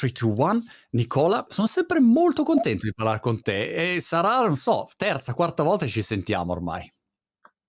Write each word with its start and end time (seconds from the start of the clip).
3, 0.00 0.12
2, 0.12 0.32
1. 0.32 0.62
Nicola, 0.92 1.44
sono 1.48 1.66
sempre 1.66 2.00
molto 2.00 2.42
contento 2.42 2.86
di 2.86 2.94
parlare 2.94 3.20
con 3.20 3.42
te 3.42 3.94
e 3.94 4.00
sarà, 4.00 4.40
non 4.40 4.56
so, 4.56 4.88
terza, 4.96 5.34
quarta 5.34 5.62
volta 5.62 5.84
che 5.84 5.90
ci 5.90 6.02
sentiamo 6.02 6.52
ormai. 6.52 6.90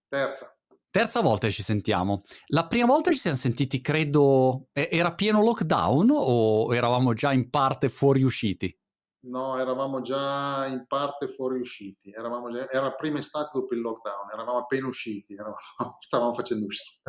Terza. 0.08 0.56
Terza 0.90 1.22
volta 1.22 1.48
che 1.48 1.54
ci 1.54 1.64
sentiamo. 1.64 2.22
La 2.48 2.68
prima 2.68 2.86
volta 2.86 3.12
ci 3.12 3.18
siamo 3.18 3.38
sentiti, 3.38 3.82
credo, 3.82 4.68
era 4.72 5.14
pieno 5.14 5.42
lockdown 5.42 6.10
o 6.12 6.74
eravamo 6.74 7.14
già 7.14 7.34
in 7.34 7.50
parte 7.50 7.90
fuoriusciti? 7.90 8.78
No, 9.24 9.58
eravamo 9.60 10.02
già 10.02 10.66
in 10.68 10.86
parte 10.88 11.28
fuoriusciti. 11.28 12.12
Eravamo 12.12 12.50
già, 12.50 12.70
era 12.70 12.94
prima 12.94 13.20
estate 13.20 13.52
dopo 13.54 13.74
il 13.74 13.82
lockdown, 13.82 14.32
eravamo 14.34 14.60
appena 14.60 14.88
usciti, 14.88 15.34
eravamo, 15.34 15.58
stavamo 16.00 16.34
facendo 16.34 16.66
uscire. 16.66 17.02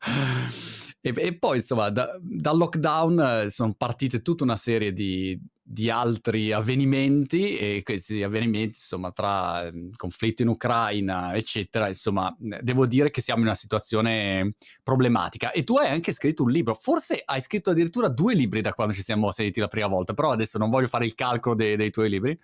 E, 1.06 1.12
e, 1.14 1.36
poi, 1.36 1.58
insomma, 1.58 1.90
da, 1.90 2.18
dal 2.18 2.56
lockdown 2.56 3.42
eh, 3.44 3.50
sono 3.50 3.74
partite 3.74 4.22
tutta 4.22 4.42
una 4.42 4.56
serie 4.56 4.90
di, 4.94 5.38
di, 5.62 5.90
altri 5.90 6.50
avvenimenti 6.50 7.58
e 7.58 7.82
questi 7.84 8.22
avvenimenti, 8.22 8.78
insomma, 8.78 9.12
tra 9.12 9.66
eh, 9.66 9.90
conflitto 9.94 10.40
in 10.40 10.48
Ucraina, 10.48 11.34
eccetera, 11.34 11.88
insomma, 11.88 12.34
devo 12.38 12.86
dire 12.86 13.10
che 13.10 13.20
siamo 13.20 13.40
in 13.40 13.48
una 13.48 13.54
situazione 13.54 14.54
problematica. 14.82 15.50
E 15.50 15.62
tu 15.62 15.76
hai 15.76 15.88
anche 15.88 16.10
scritto 16.12 16.42
un 16.42 16.50
libro, 16.50 16.72
forse 16.72 17.20
hai 17.22 17.42
scritto 17.42 17.68
addirittura 17.68 18.08
due 18.08 18.34
libri 18.34 18.62
da 18.62 18.72
quando 18.72 18.94
ci 18.94 19.02
siamo 19.02 19.30
sentiti 19.30 19.60
la 19.60 19.68
prima 19.68 19.88
volta, 19.88 20.14
però 20.14 20.30
adesso 20.30 20.56
non 20.56 20.70
voglio 20.70 20.86
fare 20.86 21.04
il 21.04 21.14
calcolo 21.14 21.54
dei, 21.54 21.76
dei 21.76 21.90
tuoi 21.90 22.08
libri, 22.08 22.38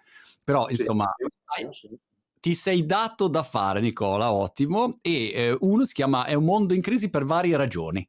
però, 0.44 0.66
sì, 0.66 0.72
insomma... 0.72 1.10
Sì 1.70 1.98
ti 2.40 2.54
sei 2.54 2.86
dato 2.86 3.28
da 3.28 3.42
fare, 3.42 3.82
Nicola, 3.82 4.32
ottimo. 4.32 4.96
E 5.02 5.30
eh, 5.34 5.56
uno 5.60 5.84
si 5.84 5.92
chiama 5.92 6.24
È 6.24 6.32
un 6.32 6.44
mondo 6.44 6.72
in 6.72 6.80
crisi 6.80 7.10
per 7.10 7.26
varie 7.26 7.54
ragioni. 7.54 8.08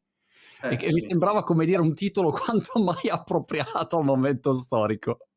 Eh, 0.64 0.74
e, 0.74 0.80
sì. 0.80 0.94
mi 0.94 1.08
sembrava 1.08 1.44
come 1.44 1.66
dire 1.66 1.82
un 1.82 1.94
titolo 1.94 2.32
quanto 2.32 2.80
mai 2.82 3.10
appropriato 3.10 3.98
al 3.98 4.04
momento 4.04 4.54
storico. 4.54 5.28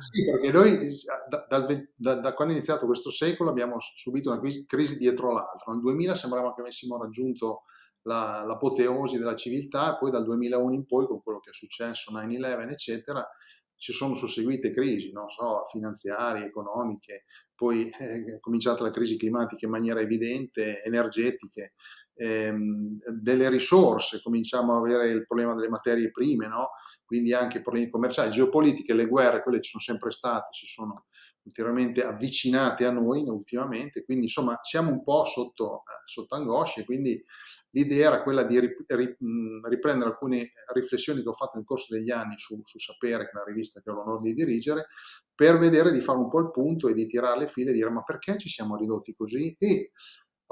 Sì, 0.00 0.24
perché 0.24 0.50
noi 0.50 0.96
da, 1.28 1.46
da, 1.94 2.14
da, 2.14 2.34
quando 2.34 2.54
è 2.54 2.56
iniziato 2.56 2.86
questo 2.86 3.10
secolo 3.10 3.50
abbiamo 3.50 3.76
subito 3.78 4.30
una 4.30 4.40
crisi, 4.40 4.64
crisi 4.64 4.96
dietro 4.96 5.32
l'altra. 5.32 5.72
Nel 5.72 5.82
2000 5.82 6.14
sembrava 6.14 6.54
che 6.54 6.62
avessimo 6.62 6.96
raggiunto 6.96 7.62
la, 8.02 8.42
l'apoteosi 8.46 9.18
della 9.18 9.36
civiltà, 9.36 9.96
poi 9.96 10.10
dal 10.10 10.24
2001 10.24 10.72
in 10.72 10.86
poi, 10.86 11.06
con 11.06 11.22
quello 11.22 11.40
che 11.40 11.50
è 11.50 11.52
successo, 11.54 12.10
9-11, 12.12 12.70
eccetera, 12.70 13.28
ci 13.76 13.92
sono 13.92 14.14
susseguite 14.14 14.72
crisi, 14.72 15.10
non 15.12 15.28
so, 15.28 15.64
finanziarie, 15.70 16.44
economiche, 16.44 17.24
poi 17.54 17.90
è 17.90 18.38
cominciata 18.40 18.82
la 18.82 18.90
crisi 18.90 19.18
climatica 19.18 19.66
in 19.66 19.72
maniera 19.72 20.00
evidente, 20.00 20.82
energetiche, 20.82 21.74
ehm, 22.20 22.98
delle 23.20 23.48
risorse, 23.48 24.20
cominciamo 24.22 24.76
ad 24.76 24.84
avere 24.84 25.10
il 25.10 25.26
problema 25.26 25.54
delle 25.54 25.68
materie 25.68 26.10
prime, 26.10 26.46
no? 26.46 26.70
quindi 27.04 27.32
anche 27.32 27.62
problemi 27.62 27.88
commerciali, 27.90 28.30
geopolitiche, 28.30 28.94
le 28.94 29.06
guerre, 29.06 29.42
quelle 29.42 29.60
ci 29.60 29.70
sono 29.70 29.82
sempre 29.82 30.10
state, 30.10 30.48
si 30.52 30.66
sono 30.66 31.06
ulteriormente 31.42 32.04
avvicinate 32.04 32.84
a 32.84 32.90
noi 32.90 33.22
ultimamente, 33.26 34.04
quindi 34.04 34.26
insomma 34.26 34.58
siamo 34.62 34.90
un 34.90 35.02
po' 35.02 35.24
sotto, 35.24 35.78
eh, 35.78 36.02
sotto 36.04 36.34
angoscia, 36.34 36.84
quindi 36.84 37.24
l'idea 37.70 38.08
era 38.08 38.22
quella 38.22 38.42
di 38.42 38.60
riprendere 38.60 40.10
alcune 40.10 40.52
riflessioni 40.74 41.22
che 41.22 41.28
ho 41.30 41.32
fatto 41.32 41.52
nel 41.56 41.64
corso 41.64 41.94
degli 41.94 42.10
anni 42.10 42.34
su, 42.36 42.60
su 42.62 42.78
Sapere, 42.78 43.24
che 43.24 43.30
è 43.30 43.36
una 43.36 43.44
rivista 43.44 43.80
che 43.80 43.90
ho 43.90 43.94
l'onore 43.94 44.20
di 44.20 44.34
dirigere, 44.34 44.88
per 45.34 45.56
vedere 45.56 45.90
di 45.92 46.02
fare 46.02 46.18
un 46.18 46.28
po' 46.28 46.40
il 46.40 46.50
punto 46.50 46.88
e 46.88 46.92
di 46.92 47.06
tirare 47.06 47.40
le 47.40 47.48
file 47.48 47.70
e 47.70 47.74
dire 47.74 47.88
ma 47.88 48.02
perché 48.02 48.36
ci 48.36 48.50
siamo 48.50 48.76
ridotti 48.76 49.14
così? 49.14 49.56
E 49.58 49.92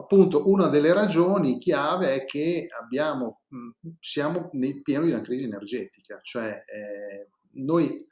appunto 0.00 0.48
una 0.48 0.68
delle 0.68 0.92
ragioni 0.92 1.58
chiave 1.58 2.14
è 2.14 2.24
che 2.24 2.68
abbiamo, 2.80 3.42
siamo 3.98 4.48
nel 4.52 4.82
pieno 4.82 5.04
di 5.04 5.10
una 5.10 5.20
crisi 5.20 5.44
energetica, 5.44 6.20
cioè 6.22 6.50
eh, 6.66 7.30
noi 7.54 8.06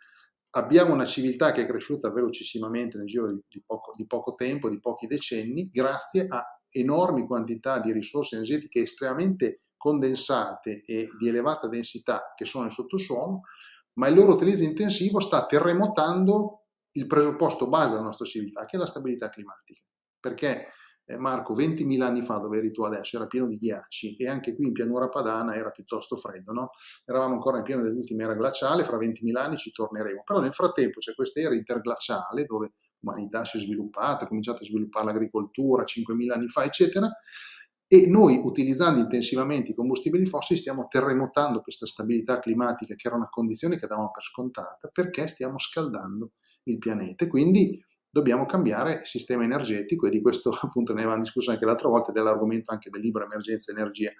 abbiamo 0.50 0.92
una 0.92 1.04
civiltà 1.04 1.52
che 1.52 1.62
è 1.62 1.66
cresciuta 1.66 2.10
velocissimamente 2.10 2.98
nel 2.98 3.06
giro 3.06 3.32
di, 3.32 3.62
poco, 3.64 3.94
di 3.96 4.06
poco 4.06 4.34
tempo, 4.34 4.68
di 4.68 4.80
pochi 4.80 5.06
decenni, 5.06 5.70
grazie 5.70 6.26
a 6.28 6.44
enormi 6.70 7.24
quantità 7.24 7.78
di 7.78 7.92
risorse 7.92 8.34
energetiche 8.34 8.80
estremamente 8.80 9.62
condensate 9.76 10.82
e 10.84 11.08
di 11.18 11.28
elevata 11.28 11.68
densità 11.68 12.32
che 12.34 12.46
sono 12.46 12.64
nel 12.64 12.72
sottosuolo, 12.72 13.42
ma 13.94 14.08
il 14.08 14.16
loro 14.16 14.32
utilizzo 14.34 14.64
intensivo 14.64 15.20
sta 15.20 15.46
terremotando 15.46 16.64
il 16.92 17.06
presupposto 17.06 17.68
base 17.68 17.92
della 17.92 18.02
nostra 18.02 18.24
civiltà, 18.24 18.64
che 18.64 18.76
è 18.76 18.78
la 18.80 18.86
stabilità 18.86 19.28
climatica. 19.28 19.82
Perché 20.18 20.72
eh, 21.06 21.16
Marco, 21.16 21.54
20.000 21.54 22.02
anni 22.02 22.22
fa, 22.22 22.38
dove 22.38 22.58
eri 22.58 22.72
tu 22.72 22.82
adesso, 22.82 23.16
era 23.16 23.26
pieno 23.26 23.46
di 23.46 23.56
ghiacci 23.56 24.16
e 24.16 24.28
anche 24.28 24.54
qui 24.54 24.66
in 24.66 24.72
pianura 24.72 25.08
padana 25.08 25.54
era 25.54 25.70
piuttosto 25.70 26.16
freddo, 26.16 26.52
no? 26.52 26.70
Eravamo 27.04 27.34
ancora 27.34 27.58
in 27.58 27.62
pieno 27.62 27.82
dell'ultima 27.82 28.24
era 28.24 28.34
glaciale, 28.34 28.84
fra 28.84 28.98
20.000 28.98 29.36
anni 29.36 29.56
ci 29.56 29.70
torneremo. 29.70 30.22
Però 30.24 30.40
nel 30.40 30.52
frattempo 30.52 30.98
c'è 30.98 31.14
questa 31.14 31.40
era 31.40 31.54
interglaciale 31.54 32.44
dove 32.44 32.72
l'umanità 32.98 33.44
si 33.44 33.58
è 33.58 33.60
sviluppata, 33.60 34.24
ha 34.24 34.28
cominciato 34.28 34.62
a 34.62 34.64
sviluppare 34.64 35.06
l'agricoltura 35.06 35.84
5.000 35.84 36.32
anni 36.32 36.48
fa, 36.48 36.64
eccetera, 36.64 37.08
e 37.88 38.08
noi 38.08 38.40
utilizzando 38.42 38.98
intensivamente 38.98 39.70
i 39.70 39.74
combustibili 39.74 40.26
fossili 40.26 40.58
stiamo 40.58 40.88
terremotando 40.88 41.60
questa 41.60 41.86
stabilità 41.86 42.40
climatica 42.40 42.96
che 42.96 43.06
era 43.06 43.16
una 43.16 43.28
condizione 43.28 43.78
che 43.78 43.86
davamo 43.86 44.10
per 44.10 44.24
scontata 44.24 44.90
perché 44.92 45.28
stiamo 45.28 45.56
scaldando 45.56 46.32
il 46.64 46.78
pianeta. 46.78 47.28
Quindi 47.28 47.80
dobbiamo 48.16 48.46
cambiare 48.46 49.00
il 49.02 49.06
sistema 49.06 49.44
energetico 49.44 50.06
e 50.06 50.10
di 50.10 50.22
questo 50.22 50.50
appunto 50.62 50.94
ne 50.94 51.02
avevamo 51.02 51.22
discusso 51.22 51.50
anche 51.50 51.66
l'altra 51.66 51.88
volta 51.88 52.12
dell'argomento 52.12 52.72
anche 52.72 52.88
del 52.88 53.02
libro 53.02 53.24
Emergenza 53.24 53.72
Energia 53.72 54.10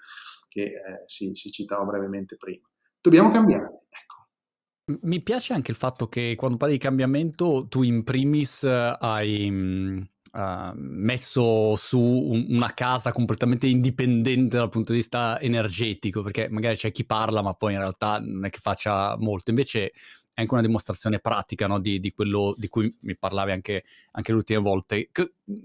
che 0.47 0.61
eh, 0.61 1.03
si, 1.07 1.31
si, 1.33 1.51
citava 1.51 1.83
brevemente 1.83 2.37
prima. 2.37 2.69
Dobbiamo 3.01 3.31
cambiare. 3.31 3.85
Ecco. 3.89 4.99
Mi 5.01 5.21
piace 5.21 5.53
anche 5.53 5.71
il 5.71 5.77
fatto 5.77 6.07
che 6.07 6.35
quando 6.37 6.57
parli 6.57 6.75
di 6.75 6.79
cambiamento 6.79 7.67
tu 7.67 7.81
in 7.81 8.03
primis 8.03 8.63
hai 8.63 9.49
uh, 9.51 10.71
messo 10.73 11.75
su 11.75 11.99
un, 11.99 12.45
una 12.49 12.73
casa 12.73 13.11
completamente 13.11 13.67
indipendente 13.67 14.57
dal 14.57 14.69
punto 14.69 14.91
di 14.91 14.99
vista 14.99 15.39
energetico, 15.41 16.21
perché 16.21 16.47
magari 16.49 16.75
c'è 16.75 16.91
chi 16.91 17.05
parla 17.05 17.41
ma 17.41 17.53
poi 17.53 17.73
in 17.73 17.79
realtà 17.79 18.19
non 18.19 18.45
è 18.45 18.49
che 18.49 18.59
faccia 18.59 19.17
molto. 19.17 19.49
Invece 19.49 19.91
è 20.37 20.41
anche 20.41 20.53
una 20.53 20.61
dimostrazione 20.61 21.17
pratica 21.17 21.65
no, 21.65 21.79
di, 21.79 21.99
di, 21.99 22.11
quello 22.11 22.53
di 22.55 22.67
cui 22.67 22.95
mi 23.01 23.17
parlavi 23.17 23.51
anche, 23.51 23.83
anche 24.11 24.31
le 24.31 24.37
ultime 24.37 24.59
volte. 24.59 25.09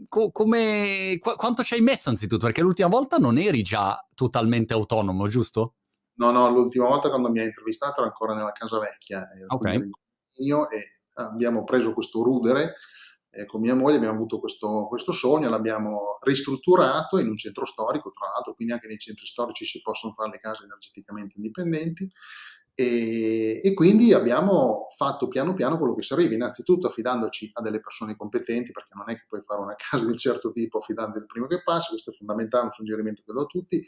Co- 0.09 0.33
come, 0.33 1.19
qu- 1.21 1.37
quanto 1.37 1.63
ci 1.63 1.75
hai 1.75 1.83
messo 1.83 2.09
anzitutto? 2.09 2.47
Perché 2.47 2.63
l'ultima 2.63 2.89
volta 2.89 3.19
non 3.19 3.37
eri 3.37 3.61
già 3.61 4.03
totalmente 4.15 4.73
autonomo, 4.73 5.29
giusto? 5.29 5.75
No, 6.15 6.31
no, 6.31 6.51
l'ultima 6.51 6.87
volta 6.87 7.11
quando 7.11 7.31
mi 7.31 7.41
hai 7.41 7.47
intervistato 7.47 8.01
era 8.01 8.09
ancora 8.09 8.35
nella 8.35 8.53
casa 8.53 8.79
vecchia. 8.79 9.29
Ok. 9.49 9.89
Io 10.37 10.71
e 10.71 11.01
abbiamo 11.17 11.65
preso 11.65 11.93
questo 11.93 12.23
rudere 12.23 12.77
eh, 13.35 13.47
con 13.47 13.61
mia 13.61 13.75
moglie 13.75 13.97
abbiamo 13.97 14.15
avuto 14.15 14.39
questo, 14.39 14.87
questo, 14.89 15.11
sogno, 15.11 15.49
l'abbiamo 15.49 16.19
ristrutturato 16.23 17.19
in 17.19 17.29
un 17.29 17.37
centro 17.39 17.65
storico, 17.65 18.13
tra 18.13 18.29
l'altro, 18.29 18.55
quindi 18.55 18.75
anche 18.75 18.87
nei 18.87 18.99
centri 18.99 19.27
storici 19.27 19.65
si 19.65 19.81
possono 19.81 20.13
fare 20.13 20.33
le 20.33 20.39
case 20.39 20.65
energeticamente 20.65 21.37
indipendenti. 21.37 22.11
E, 22.75 23.22
e, 23.63 23.75
quindi 23.75 24.13
abbiamo 24.13 24.89
fatto 24.97 25.29
piano 25.29 25.55
piano 25.55 25.79
quello 25.79 25.95
che 25.95 26.03
serviva, 26.03 26.35
innanzitutto 26.35 26.89
affidandoci 26.89 27.51
a 27.55 27.63
delle 27.63 27.81
persone 27.81 28.17
competenti, 28.17 28.73
perché 28.73 28.95
non 28.95 29.09
è 29.09 29.15
che 29.15 29.25
puoi 29.29 29.43
fare 29.43 29.61
una 29.61 29.75
casa 29.79 30.05
di 30.05 30.11
un 30.11 30.19
certo 30.19 30.51
tipo 30.53 30.79
affidando 30.79 31.19
il 31.19 31.27
primo 31.27 31.47
che 31.47 31.63
passa, 31.63 31.91
questo 31.91 32.11
è 32.11 32.13
fondamentale, 32.13 32.65
un 32.65 32.73
suggerimento 32.73 33.23
che 33.25 33.33
do 33.33 33.43
a 33.43 33.47
tutti, 33.47 33.87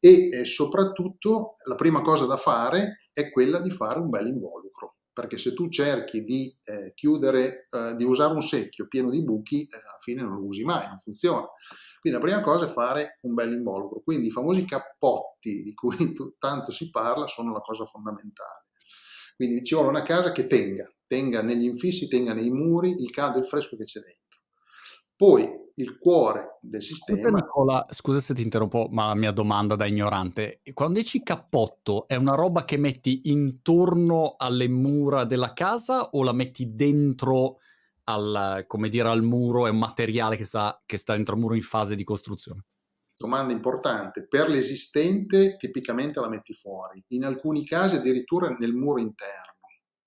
e 0.00 0.28
eh, 0.28 0.44
soprattutto 0.44 1.50
la 1.64 1.74
prima 1.74 2.00
cosa 2.02 2.24
da 2.24 2.36
fare 2.36 3.08
è 3.12 3.30
quella 3.30 3.60
di 3.60 3.70
fare 3.70 3.98
un 3.98 4.08
bel 4.08 4.28
involucro, 4.28 4.98
perché 5.12 5.38
se 5.38 5.52
tu 5.52 5.68
cerchi 5.68 6.22
di 6.22 6.56
eh, 6.64 6.92
chiudere, 6.94 7.66
eh, 7.70 7.96
di 7.96 8.04
usare 8.04 8.32
un 8.32 8.42
secchio 8.42 8.86
pieno 8.86 9.10
di 9.10 9.24
buchi, 9.24 9.62
eh, 9.62 9.76
alla 9.76 9.98
fine 10.00 10.22
non 10.22 10.36
lo 10.36 10.46
usi 10.46 10.62
mai, 10.62 10.86
non 10.86 10.98
funziona. 10.98 11.46
Quindi 12.00 12.18
la 12.18 12.24
prima 12.24 12.40
cosa 12.40 12.66
è 12.66 12.68
fare 12.68 13.18
un 13.22 13.34
bel 13.34 13.52
involucro. 13.52 14.00
Quindi 14.04 14.28
i 14.28 14.30
famosi 14.30 14.64
cappotti 14.64 15.62
di 15.62 15.74
cui 15.74 15.96
tanto 16.38 16.70
si 16.70 16.90
parla 16.90 17.26
sono 17.26 17.52
la 17.52 17.60
cosa 17.60 17.84
fondamentale. 17.84 18.67
Quindi 19.38 19.62
ci 19.62 19.76
vuole 19.76 19.90
una 19.90 20.02
casa 20.02 20.32
che 20.32 20.46
tenga, 20.46 20.92
tenga 21.06 21.42
negli 21.42 21.62
infissi, 21.62 22.08
tenga 22.08 22.34
nei 22.34 22.50
muri 22.50 23.00
il 23.00 23.10
caldo 23.10 23.38
e 23.38 23.42
il 23.42 23.46
fresco 23.46 23.76
che 23.76 23.84
c'è 23.84 24.00
dentro. 24.00 24.40
Poi 25.14 25.48
il 25.74 25.96
cuore 25.96 26.58
del 26.60 26.82
sistema. 26.82 27.20
Scusa 27.20 27.32
Nicola, 27.36 27.86
scusa 27.88 28.18
se 28.18 28.34
ti 28.34 28.42
interrompo, 28.42 28.88
ma 28.90 29.06
la 29.06 29.14
mia 29.14 29.30
domanda 29.30 29.76
da 29.76 29.86
ignorante. 29.86 30.60
Quando 30.74 30.98
dici 30.98 31.22
cappotto, 31.22 32.08
è 32.08 32.16
una 32.16 32.34
roba 32.34 32.64
che 32.64 32.78
metti 32.78 33.20
intorno 33.26 34.34
alle 34.36 34.66
mura 34.66 35.24
della 35.24 35.52
casa 35.52 36.10
o 36.10 36.24
la 36.24 36.32
metti 36.32 36.74
dentro 36.74 37.58
al, 38.04 38.64
come 38.66 38.88
dire, 38.88 39.08
al 39.08 39.22
muro, 39.22 39.68
è 39.68 39.70
un 39.70 39.78
materiale 39.78 40.36
che 40.36 40.44
sta, 40.44 40.82
che 40.84 40.96
sta 40.96 41.14
dentro 41.14 41.36
il 41.36 41.40
muro 41.42 41.54
in 41.54 41.62
fase 41.62 41.94
di 41.94 42.02
costruzione? 42.02 42.64
Domanda 43.18 43.52
importante. 43.52 44.26
Per 44.28 44.48
l'esistente 44.48 45.56
tipicamente 45.56 46.20
la 46.20 46.28
metti 46.28 46.54
fuori, 46.54 47.02
in 47.08 47.24
alcuni 47.24 47.64
casi 47.66 47.96
addirittura 47.96 48.48
nel 48.56 48.72
muro 48.74 49.00
interno, 49.00 49.56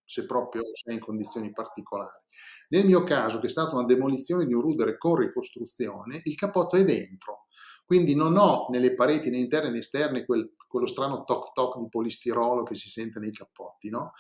se 0.06 0.26
proprio 0.26 0.62
sei 0.72 0.96
in 0.96 1.02
condizioni 1.02 1.52
particolari. 1.52 2.24
Nel 2.70 2.86
mio 2.86 3.04
caso, 3.04 3.40
che 3.40 3.48
è 3.48 3.50
stata 3.50 3.76
una 3.76 3.84
demolizione 3.86 4.46
di 4.46 4.54
un 4.54 4.62
rudere 4.62 4.98
con 4.98 5.16
ricostruzione, 5.16 6.22
il 6.24 6.36
cappotto 6.36 6.78
è 6.78 6.86
dentro. 6.86 7.48
quindi 7.86 8.16
non 8.16 8.38
ho 8.38 8.68
nelle 8.70 8.94
pareti 8.96 9.30
né 9.30 9.38
interne 9.38 9.70
né 9.72 9.80
esterne 9.80 10.24
quel, 10.24 10.54
quello 10.68 10.86
strano 10.86 11.26
toc 11.26 11.52
toc 11.52 11.78
di 11.78 11.90
polistirolo 11.90 12.64
che 12.64 12.76
si 12.76 12.88
sente 12.90 13.20
nei 13.20 13.32
cappotti, 13.34 13.90
no? 13.90 14.14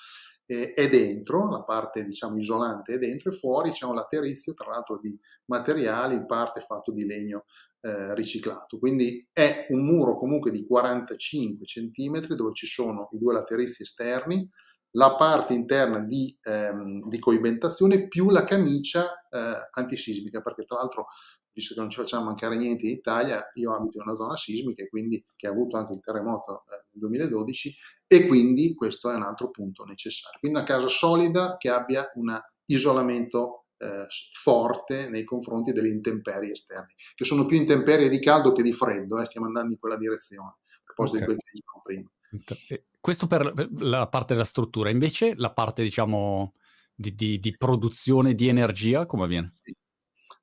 E, 0.45 0.73
è 0.73 0.89
dentro, 0.89 1.49
la 1.49 1.63
parte 1.63 2.03
diciamo 2.03 2.37
isolante 2.37 2.95
è 2.95 2.97
dentro 2.97 3.31
e 3.31 3.35
fuori 3.35 3.71
c'è 3.71 3.85
un 3.85 3.95
laterizio, 3.95 4.53
tra 4.53 4.69
l'altro 4.71 4.99
di 4.99 5.17
materiali, 5.45 6.15
in 6.15 6.25
parte 6.25 6.59
fatto 6.59 6.91
di 6.91 7.05
legno 7.05 7.45
eh, 7.81 8.13
riciclato. 8.15 8.77
Quindi 8.79 9.27
è 9.31 9.67
un 9.69 9.85
muro 9.85 10.17
comunque 10.17 10.51
di 10.51 10.65
45 10.65 11.65
cm 11.65 12.35
dove 12.35 12.53
ci 12.53 12.65
sono 12.65 13.09
i 13.11 13.17
due 13.17 13.33
laterizi 13.33 13.83
esterni, 13.83 14.49
la 14.91 15.15
parte 15.15 15.53
interna 15.53 15.99
di, 15.99 16.37
ehm, 16.41 17.07
di 17.07 17.19
coibentazione 17.19 18.07
più 18.07 18.29
la 18.29 18.43
camicia 18.43 19.25
eh, 19.29 19.69
antisismica, 19.71 20.41
perché 20.41 20.65
tra 20.65 20.77
l'altro 20.77 21.07
visto 21.53 21.73
che 21.73 21.81
non 21.81 21.89
ci 21.89 21.99
facciamo 21.99 22.25
mancare 22.25 22.55
niente 22.55 22.85
in 22.85 22.93
Italia, 22.93 23.49
io 23.53 23.73
abito 23.73 23.97
in 23.97 24.03
una 24.03 24.15
zona 24.15 24.37
sismica 24.37 24.85
quindi, 24.87 25.23
che 25.35 25.47
ha 25.47 25.51
avuto 25.51 25.77
anche 25.77 25.93
il 25.93 25.99
terremoto 25.99 26.63
eh, 26.67 26.85
nel 26.91 26.99
2012 26.99 27.75
e 28.07 28.27
quindi 28.27 28.73
questo 28.73 29.09
è 29.09 29.15
un 29.15 29.23
altro 29.23 29.49
punto 29.49 29.83
necessario. 29.83 30.39
Quindi 30.39 30.57
una 30.57 30.67
casa 30.67 30.87
solida 30.87 31.57
che 31.57 31.69
abbia 31.69 32.09
un 32.15 32.39
isolamento 32.65 33.60
eh, 33.81 34.05
forte 34.33 35.09
nei 35.09 35.23
confronti 35.23 35.71
delle 35.71 35.89
intemperie 35.89 36.51
esterne, 36.51 36.93
che 37.15 37.25
sono 37.25 37.45
più 37.45 37.57
intemperie 37.57 38.09
di 38.09 38.19
caldo 38.19 38.51
che 38.51 38.61
di 38.61 38.73
freddo, 38.73 39.19
eh, 39.19 39.25
stiamo 39.25 39.47
andando 39.47 39.73
in 39.73 39.79
quella 39.79 39.97
direzione, 39.97 40.49
a 40.49 40.83
proposito 40.83 41.23
okay. 41.23 41.35
di 41.35 41.35
quello 41.35 41.39
che 41.39 41.51
dicevamo 41.51 41.81
prima. 41.83 42.85
Questo 42.99 43.25
per 43.25 43.69
la 43.79 44.07
parte 44.07 44.33
della 44.33 44.45
struttura, 44.45 44.91
invece 44.91 45.33
la 45.35 45.51
parte 45.51 45.81
diciamo 45.81 46.53
di, 46.93 47.15
di, 47.15 47.39
di 47.39 47.57
produzione 47.57 48.35
di 48.35 48.47
energia 48.47 49.07
come 49.07 49.23
avviene? 49.23 49.53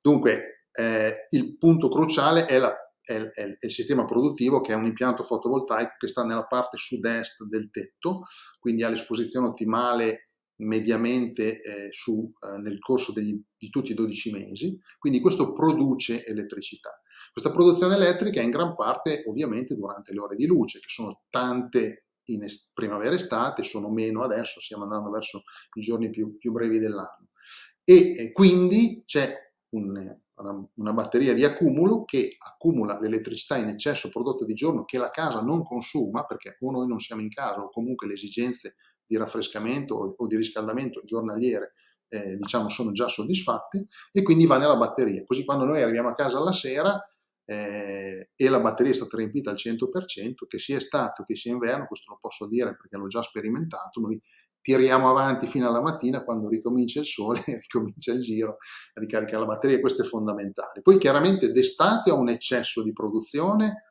Dunque, 0.01 0.65
eh, 0.73 1.27
il 1.29 1.57
punto 1.57 1.87
cruciale 1.87 2.45
è, 2.45 2.59
la, 2.59 2.75
è, 3.01 3.13
il 3.61 3.71
sistema 3.71 4.03
produttivo 4.03 4.59
che 4.59 4.73
è 4.73 4.75
un 4.75 4.85
impianto 4.85 5.23
fotovoltaico 5.23 5.93
che 5.97 6.07
sta 6.09 6.25
nella 6.25 6.45
parte 6.45 6.77
sud-est 6.77 7.45
del 7.45 7.69
tetto, 7.71 8.23
quindi 8.59 8.83
ha 8.83 8.89
l'esposizione 8.89 9.47
ottimale 9.47 10.28
mediamente 10.59 11.61
eh, 11.61 11.87
su, 11.91 12.31
eh, 12.41 12.57
nel 12.57 12.79
corso 12.79 13.11
degli, 13.11 13.39
di 13.57 13.69
tutti 13.69 13.91
i 13.91 13.95
12 13.95 14.31
mesi, 14.31 14.79
quindi 14.97 15.19
questo 15.19 15.53
produce 15.53 16.25
elettricità. 16.25 17.01
Questa 17.31 17.51
produzione 17.51 17.95
elettrica 17.95 18.41
è 18.41 18.43
in 18.43 18.49
gran 18.49 18.75
parte 18.75 19.23
ovviamente 19.27 19.75
durante 19.75 20.13
le 20.13 20.19
ore 20.19 20.35
di 20.35 20.45
luce, 20.45 20.79
che 20.79 20.87
sono 20.87 21.23
tante 21.29 22.05
in 22.25 22.43
est- 22.43 22.71
primavera 22.73 23.15
estate, 23.15 23.63
sono 23.63 23.89
meno 23.89 24.23
adesso, 24.23 24.59
stiamo 24.59 24.83
andando 24.83 25.09
verso 25.09 25.43
i 25.73 25.81
giorni 25.81 26.09
più, 26.09 26.37
più 26.37 26.51
brevi 26.51 26.79
dell'anno. 26.79 27.29
E 27.83 28.15
eh, 28.15 28.31
quindi 28.31 29.03
c'è 29.05 29.35
un, 29.69 30.19
una, 30.35 30.69
una, 30.75 30.93
batteria 30.93 31.33
di 31.33 31.43
accumulo 31.43 32.03
che 32.03 32.35
accumula 32.37 32.99
l'elettricità 32.99 33.57
in 33.57 33.69
eccesso 33.69 34.09
prodotta 34.09 34.45
di 34.45 34.53
giorno 34.53 34.85
che 34.85 34.97
la 34.97 35.09
casa 35.09 35.41
non 35.41 35.63
consuma, 35.63 36.25
perché 36.25 36.55
o 36.59 36.71
noi 36.71 36.87
non 36.87 36.99
siamo 36.99 37.21
in 37.21 37.29
casa 37.29 37.61
o 37.61 37.69
comunque 37.69 38.07
le 38.07 38.13
esigenze 38.13 38.75
di 39.09 39.17
raffrescamento 39.17 40.15
o, 40.15 40.27
di 40.27 40.35
riscaldamento 40.37 41.01
giornaliere 41.03 41.73
eh, 42.07 42.35
diciamo 42.37 42.69
sono 42.69 42.91
già 42.91 43.07
soddisfatte 43.07 43.87
e 44.11 44.21
quindi 44.21 44.45
va 44.45 44.59
nella 44.59 44.77
batteria. 44.77 45.23
Così 45.25 45.43
quando 45.45 45.65
noi 45.65 45.81
arriviamo 45.81 46.09
a 46.09 46.13
casa 46.13 46.37
alla 46.37 46.51
sera 46.51 46.99
eh, 47.43 48.29
e 48.35 48.49
la 48.49 48.59
batteria 48.59 48.91
è 48.91 48.95
stata 48.95 49.17
riempita 49.17 49.49
al 49.49 49.55
100%, 49.55 50.47
che 50.47 50.59
sia 50.59 50.77
estate 50.77 51.23
che 51.25 51.35
sia 51.35 51.51
inverno, 51.51 51.87
questo 51.87 52.11
lo 52.11 52.19
posso 52.21 52.47
dire 52.47 52.75
perché 52.75 52.97
l'ho 52.97 53.07
già 53.07 53.23
sperimentato, 53.23 53.99
noi 53.99 54.21
tiriamo 54.61 55.09
avanti 55.09 55.47
fino 55.47 55.67
alla 55.67 55.81
mattina 55.81 56.23
quando 56.23 56.49
ricomincia 56.49 56.99
il 56.99 57.07
sole, 57.07 57.43
ricomincia 57.45 58.11
il 58.11 58.21
giro, 58.21 58.57
ricarica 58.93 59.39
la 59.39 59.45
batteria, 59.45 59.79
questo 59.79 60.03
è 60.03 60.05
fondamentale. 60.05 60.81
Poi 60.81 60.99
chiaramente 60.99 61.51
d'estate 61.51 62.11
ho 62.11 62.19
un 62.19 62.29
eccesso 62.29 62.83
di 62.83 62.93
produzione, 62.93 63.88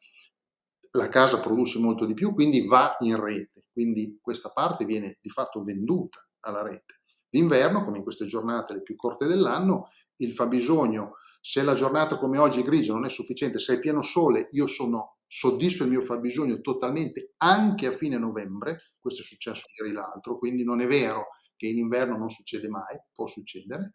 la 0.92 1.08
casa 1.08 1.40
produce 1.40 1.78
molto 1.78 2.04
di 2.06 2.14
più, 2.14 2.32
quindi 2.34 2.66
va 2.66 2.94
in 3.00 3.20
rete, 3.20 3.66
quindi 3.72 4.18
questa 4.20 4.50
parte 4.50 4.84
viene 4.84 5.18
di 5.20 5.28
fatto 5.28 5.62
venduta 5.62 6.26
alla 6.40 6.62
rete. 6.62 7.00
D'inverno, 7.28 7.84
come 7.84 7.98
in 7.98 8.02
queste 8.02 8.26
giornate 8.26 8.74
le 8.74 8.82
più 8.82 8.96
corte 8.96 9.26
dell'anno, 9.26 9.90
il 10.16 10.32
fabbisogno, 10.32 11.16
se 11.40 11.62
la 11.62 11.74
giornata 11.74 12.18
come 12.18 12.38
oggi 12.38 12.60
è 12.60 12.64
grigia 12.64 12.92
non 12.92 13.04
è 13.04 13.10
sufficiente, 13.10 13.58
se 13.58 13.74
è 13.74 13.78
pieno 13.78 14.02
sole, 14.02 14.48
io 14.52 14.66
sono 14.66 15.18
soddisfa 15.26 15.84
il 15.84 15.90
mio 15.90 16.00
fabbisogno 16.00 16.60
totalmente 16.60 17.34
anche 17.36 17.86
a 17.86 17.92
fine 17.92 18.18
novembre, 18.18 18.94
questo 18.98 19.22
è 19.22 19.24
successo 19.24 19.66
ieri 19.78 19.92
l'altro, 19.92 20.38
quindi 20.38 20.64
non 20.64 20.80
è 20.80 20.86
vero 20.86 21.26
che 21.54 21.66
in 21.66 21.78
inverno 21.78 22.16
non 22.16 22.30
succede 22.30 22.68
mai, 22.68 22.98
può 23.12 23.26
succedere, 23.26 23.94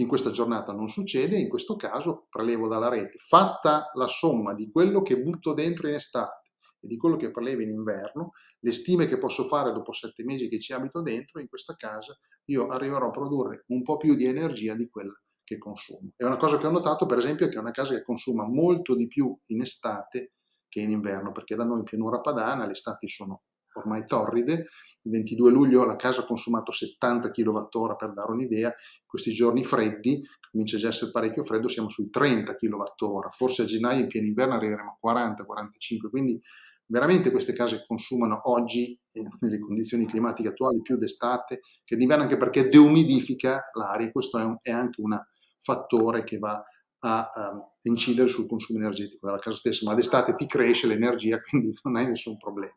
in 0.00 0.06
questa 0.06 0.30
giornata 0.30 0.72
non 0.72 0.88
succede, 0.88 1.36
in 1.36 1.48
questo 1.48 1.76
caso 1.76 2.26
prelevo 2.28 2.68
dalla 2.68 2.88
rete, 2.88 3.18
fatta 3.18 3.90
la 3.94 4.06
somma 4.06 4.54
di 4.54 4.70
quello 4.70 5.02
che 5.02 5.20
butto 5.20 5.54
dentro 5.54 5.88
in 5.88 5.94
estate 5.94 6.52
e 6.80 6.86
di 6.86 6.96
quello 6.96 7.16
che 7.16 7.30
prelevo 7.30 7.62
in 7.62 7.70
inverno, 7.70 8.32
le 8.60 8.72
stime 8.72 9.06
che 9.06 9.18
posso 9.18 9.44
fare 9.44 9.72
dopo 9.72 9.92
sette 9.92 10.24
mesi 10.24 10.48
che 10.48 10.60
ci 10.60 10.72
abito 10.72 11.02
dentro, 11.02 11.40
in 11.40 11.48
questa 11.48 11.74
casa 11.74 12.16
io 12.46 12.66
arriverò 12.68 13.08
a 13.08 13.10
produrre 13.10 13.64
un 13.68 13.82
po' 13.82 13.96
più 13.96 14.14
di 14.14 14.24
energia 14.24 14.74
di 14.74 14.88
quella 14.88 15.12
che 15.44 15.58
consumo. 15.58 16.10
E 16.16 16.24
una 16.24 16.36
cosa 16.36 16.58
che 16.58 16.66
ho 16.66 16.70
notato, 16.70 17.06
per 17.06 17.18
esempio, 17.18 17.46
è 17.46 17.48
che 17.48 17.56
è 17.56 17.60
una 17.60 17.70
casa 17.70 17.94
che 17.94 18.02
consuma 18.02 18.46
molto 18.46 18.94
di 18.94 19.06
più 19.06 19.36
in 19.46 19.62
estate 19.62 20.34
che 20.68 20.80
in 20.80 20.90
inverno, 20.90 21.32
perché 21.32 21.56
da 21.56 21.64
noi 21.64 21.78
in 21.78 21.84
pianura 21.84 22.20
padana 22.20 22.66
le 22.66 22.72
estati 22.72 23.08
sono 23.08 23.44
ormai 23.74 24.04
torride. 24.04 24.66
Il 25.08 25.14
22 25.14 25.50
luglio 25.50 25.84
la 25.84 25.96
casa 25.96 26.20
ha 26.20 26.26
consumato 26.26 26.70
70 26.70 27.30
kWh 27.30 27.96
per 27.96 28.12
dare 28.12 28.30
un'idea, 28.30 28.74
questi 29.06 29.32
giorni 29.32 29.64
freddi, 29.64 30.22
comincia 30.50 30.76
già 30.76 30.88
a 30.88 30.90
essere 30.90 31.10
parecchio 31.10 31.44
freddo, 31.44 31.66
siamo 31.66 31.88
sui 31.88 32.10
30 32.10 32.54
kWh, 32.54 33.30
forse 33.30 33.62
a 33.62 33.64
gennaio 33.64 34.02
in 34.02 34.08
pieno 34.08 34.26
inverno 34.26 34.54
arriveremo 34.54 34.98
a 35.00 35.34
40-45, 35.34 36.10
quindi 36.10 36.38
veramente 36.84 37.30
queste 37.30 37.54
case 37.54 37.84
consumano 37.86 38.40
oggi, 38.50 38.98
eh, 39.12 39.22
nelle 39.40 39.58
condizioni 39.58 40.06
climatiche 40.06 40.50
attuali, 40.50 40.82
più 40.82 40.98
d'estate 40.98 41.60
che 41.84 41.96
d'inverno, 41.96 42.24
anche 42.24 42.36
perché 42.36 42.68
deumidifica 42.68 43.70
l'aria, 43.72 44.10
questo 44.10 44.38
è, 44.38 44.44
un, 44.44 44.58
è 44.60 44.70
anche 44.70 45.00
un 45.00 45.18
fattore 45.58 46.22
che 46.22 46.38
va 46.38 46.62
a, 47.00 47.30
a 47.30 47.72
incidere 47.82 48.28
sul 48.28 48.46
consumo 48.46 48.78
energetico 48.80 49.26
della 49.26 49.38
casa 49.38 49.56
stessa, 49.56 49.88
ma 49.88 49.94
d'estate 49.94 50.34
ti 50.34 50.46
cresce 50.46 50.86
l'energia, 50.86 51.40
quindi 51.48 51.70
non 51.82 51.96
hai 51.96 52.08
nessun 52.08 52.36
problema. 52.36 52.76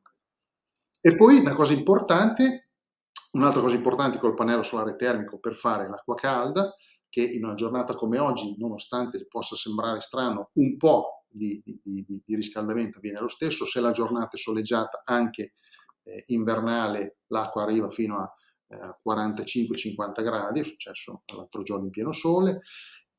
E 1.02 1.16
poi 1.16 1.40
una 1.40 1.56
cosa 1.56 1.74
importante, 1.74 2.70
un'altra 3.32 3.62
cosa 3.62 3.76
importante 3.76 4.20
col 4.20 4.36
pannello 4.36 4.62
solare 4.62 4.96
termico 4.96 5.40
per 5.40 5.56
fare 5.56 5.90
l'acqua 5.90 6.14
calda, 6.14 6.76
che 7.10 7.24
in 7.24 7.44
una 7.44 7.56
giornata 7.56 7.96
come 7.96 8.20
oggi, 8.20 8.56
nonostante 8.58 9.26
possa 9.28 9.56
sembrare 9.56 10.00
strano, 10.00 10.52
un 10.54 10.78
po' 10.78 11.26
di, 11.28 11.62
di, 11.64 11.82
di, 11.84 12.24
di 12.26 12.36
riscaldamento 12.36 13.00
avviene 13.00 13.20
lo 13.20 13.28
stesso, 13.28 13.66
se 13.66 13.82
la 13.82 13.92
giornata 13.92 14.36
è 14.36 14.38
soleggiata 14.38 15.02
anche 15.04 15.54
eh, 16.04 16.24
invernale 16.28 17.18
l'acqua 17.28 17.64
arriva 17.64 17.90
fino 17.90 18.20
a 18.20 18.34
eh, 18.68 18.98
45-50 19.08 20.24
gradi, 20.24 20.60
è 20.60 20.64
successo 20.64 21.24
l'altro 21.36 21.64
giorno 21.64 21.86
in 21.86 21.92
pieno 21.92 22.12
sole, 22.12 22.62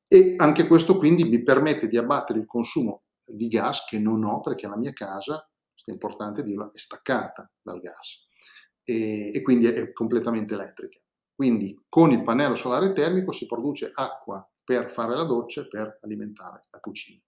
e 0.07 0.35
anche 0.37 0.67
questo 0.67 0.99
quindi 0.99 1.25
mi 1.25 1.43
permette 1.43 1.89
di 1.89 1.97
abbattere 1.97 2.39
il 2.39 2.47
consumo 2.47 3.03
di 3.25 3.49
gas 3.49 3.85
che 3.85 3.99
non 3.99 4.25
ho 4.25 4.41
perché 4.41 4.69
la 4.69 4.77
mia 4.77 4.93
casa, 4.93 5.47
è 5.91 5.93
importante 5.93 6.43
dirlo, 6.43 6.73
è 6.73 6.79
staccata 6.79 7.51
dal 7.61 7.81
gas 7.81 8.27
e, 8.85 9.33
e 9.35 9.43
quindi 9.43 9.67
è 9.67 9.93
completamente 9.93 10.55
elettrica. 10.55 10.99
Quindi 11.35 11.85
con 11.89 12.11
il 12.11 12.23
pannello 12.23 12.55
solare 12.55 12.93
termico 12.93 13.33
si 13.33 13.47
produce 13.47 13.91
acqua 13.93 14.47
per 14.63 14.91
fare 14.91 15.15
la 15.15 15.25
doccia 15.25 15.63
e 15.63 15.69
per 15.69 15.99
alimentare 16.03 16.67
la 16.71 16.79
cucina. 16.79 17.21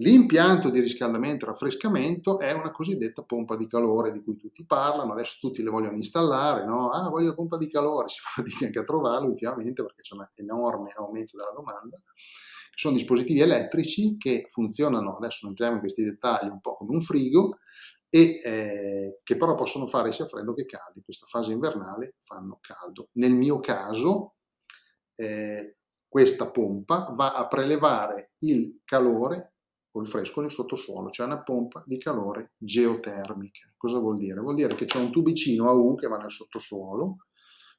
L'impianto 0.00 0.70
di 0.70 0.78
riscaldamento 0.78 1.44
e 1.44 1.48
raffrescamento 1.48 2.38
è 2.38 2.52
una 2.52 2.70
cosiddetta 2.70 3.22
pompa 3.22 3.56
di 3.56 3.66
calore 3.66 4.12
di 4.12 4.22
cui 4.22 4.36
tutti 4.36 4.64
parlano, 4.64 5.12
adesso 5.12 5.38
tutti 5.40 5.60
le 5.60 5.70
vogliono 5.70 5.96
installare, 5.96 6.64
no? 6.64 6.90
Ah, 6.90 7.08
voglio 7.08 7.28
la 7.28 7.34
pompa 7.34 7.56
di 7.56 7.68
calore, 7.68 8.06
si 8.08 8.20
fa 8.20 8.42
fatica 8.42 8.66
anche 8.66 8.78
a 8.78 8.84
trovarla 8.84 9.26
ultimamente 9.26 9.82
perché 9.82 10.02
c'è 10.02 10.14
un 10.14 10.28
enorme 10.36 10.92
aumento 10.96 11.36
della 11.36 11.52
domanda. 11.52 12.00
Sono 12.78 12.94
dispositivi 12.94 13.40
elettrici 13.40 14.16
che 14.16 14.46
funzionano, 14.48 15.16
adesso 15.16 15.40
non 15.42 15.50
entriamo 15.50 15.74
in 15.74 15.80
questi 15.80 16.04
dettagli, 16.04 16.48
un 16.48 16.60
po' 16.60 16.76
come 16.76 16.92
un 16.92 17.00
frigo, 17.00 17.58
e 18.08 18.40
eh, 18.44 19.20
che 19.24 19.34
però 19.34 19.56
possono 19.56 19.88
fare 19.88 20.12
sia 20.12 20.26
freddo 20.26 20.54
che 20.54 20.64
caldo. 20.64 20.92
In 20.94 21.02
questa 21.02 21.26
fase 21.26 21.50
invernale 21.50 22.14
fanno 22.20 22.60
caldo. 22.60 23.08
Nel 23.14 23.32
mio 23.32 23.58
caso, 23.58 24.36
eh, 25.16 25.78
questa 26.06 26.52
pompa 26.52 27.12
va 27.16 27.32
a 27.34 27.48
prelevare 27.48 28.34
il 28.42 28.78
calore 28.84 29.54
o 29.90 30.00
il 30.00 30.06
fresco 30.06 30.40
nel 30.40 30.52
sottosuolo, 30.52 31.10
c'è 31.10 31.24
una 31.24 31.42
pompa 31.42 31.82
di 31.84 31.98
calore 31.98 32.52
geotermica. 32.58 33.72
Cosa 33.76 33.98
vuol 33.98 34.18
dire? 34.18 34.38
Vuol 34.38 34.54
dire 34.54 34.76
che 34.76 34.84
c'è 34.84 35.00
un 35.00 35.10
tubicino 35.10 35.68
a 35.68 35.72
U 35.72 35.96
che 35.96 36.06
va 36.06 36.18
nel 36.18 36.30
sottosuolo, 36.30 37.24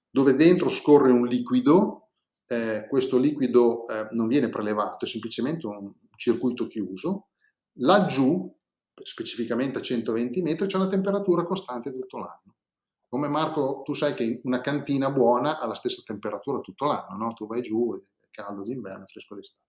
dove 0.09 0.35
dentro 0.35 0.67
scorre 0.67 1.09
un 1.09 1.25
liquido, 1.25 2.08
eh, 2.49 2.87
questo 2.89 3.17
liquido 3.17 3.87
eh, 3.87 4.07
non 4.11 4.27
viene 4.27 4.49
prelevato, 4.49 5.05
è 5.05 5.07
semplicemente 5.07 5.67
un 5.67 5.93
circuito 6.15 6.67
chiuso, 6.67 7.29
laggiù, 7.79 8.53
specificamente 9.01 9.79
a 9.79 9.81
120 9.81 10.41
metri, 10.41 10.67
c'è 10.67 10.77
una 10.77 10.89
temperatura 10.89 11.45
costante 11.45 11.91
tutto 11.91 12.17
l'anno. 12.17 12.55
Come 13.07 13.27
Marco, 13.27 13.81
tu 13.83 13.93
sai 13.93 14.13
che 14.13 14.41
una 14.43 14.61
cantina 14.61 15.09
buona 15.09 15.59
ha 15.59 15.65
la 15.65 15.75
stessa 15.75 16.03
temperatura 16.05 16.59
tutto 16.59 16.85
l'anno, 16.85 17.15
no? 17.17 17.33
Tu 17.33 17.47
vai 17.47 17.61
giù, 17.61 17.95
è 17.95 18.27
caldo 18.29 18.63
d'inverno, 18.63 19.05
fresco 19.07 19.35
d'estate. 19.35 19.63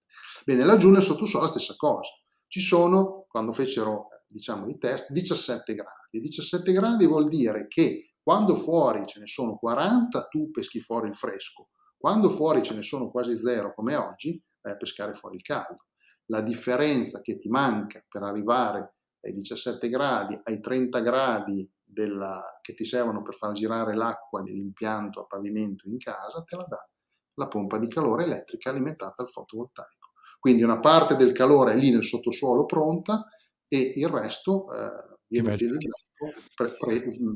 Bene, 0.44 0.64
laggiù 0.64 0.90
nel 0.90 1.02
sottosuolo 1.02 1.46
è 1.46 1.49
la 1.49 1.54
stessa 1.54 1.75
cosa 1.76 2.10
ci 2.50 2.58
sono, 2.58 3.26
quando 3.28 3.52
fecero 3.52 4.08
diciamo, 4.26 4.66
i 4.66 4.76
test, 4.76 5.12
17 5.12 5.72
gradi. 5.72 6.20
17 6.20 6.72
gradi 6.72 7.06
vuol 7.06 7.28
dire 7.28 7.68
che 7.68 8.14
quando 8.20 8.56
fuori 8.56 9.06
ce 9.06 9.20
ne 9.20 9.28
sono 9.28 9.56
40, 9.56 10.26
tu 10.26 10.50
peschi 10.50 10.80
fuori 10.80 11.08
il 11.08 11.14
fresco. 11.14 11.68
Quando 12.00 12.30
fuori 12.30 12.62
ce 12.62 12.75
ne 12.75 12.83
sono 12.83 13.11
quasi 13.11 13.37
zero, 13.37 13.75
come 13.75 13.95
oggi, 13.95 14.42
vai 14.62 14.73
a 14.73 14.76
pescare 14.76 15.12
fuori 15.12 15.37
il 15.37 15.42
caldo. 15.42 15.88
La 16.30 16.40
differenza 16.40 17.21
che 17.21 17.37
ti 17.37 17.50
manca 17.50 18.02
per 18.09 18.23
arrivare 18.23 18.95
ai 19.21 19.35
17 19.35 19.87
gradi, 19.90 20.40
ai 20.45 20.61
30 20.61 20.99
gradi 21.00 21.71
della, 21.85 22.59
che 22.62 22.73
ti 22.73 22.87
servono 22.87 23.21
per 23.21 23.35
far 23.35 23.52
girare 23.52 23.95
l'acqua 23.95 24.42
dell'impianto 24.42 25.21
a 25.21 25.26
pavimento 25.26 25.87
in 25.88 25.99
casa, 25.99 26.42
te 26.42 26.57
la 26.57 26.64
dà 26.66 26.88
la 27.35 27.49
pompa 27.49 27.76
di 27.76 27.88
calore 27.88 28.25
elettrica 28.25 28.71
alimentata 28.71 29.23
al 29.23 29.30
fotovoltaico. 29.30 30.12
Quindi 30.38 30.62
una 30.62 30.80
parte 30.80 31.16
del 31.16 31.33
calore 31.33 31.73
è 31.73 31.76
lì 31.76 31.90
nel 31.90 32.04
sottosuolo 32.04 32.64
pronta 32.64 33.26
e 33.66 33.92
il 33.97 34.09
resto 34.09 34.73
eh, 34.73 35.19
viene 35.30 35.52
utilizzato, 35.52 35.99
pre, 36.54 36.76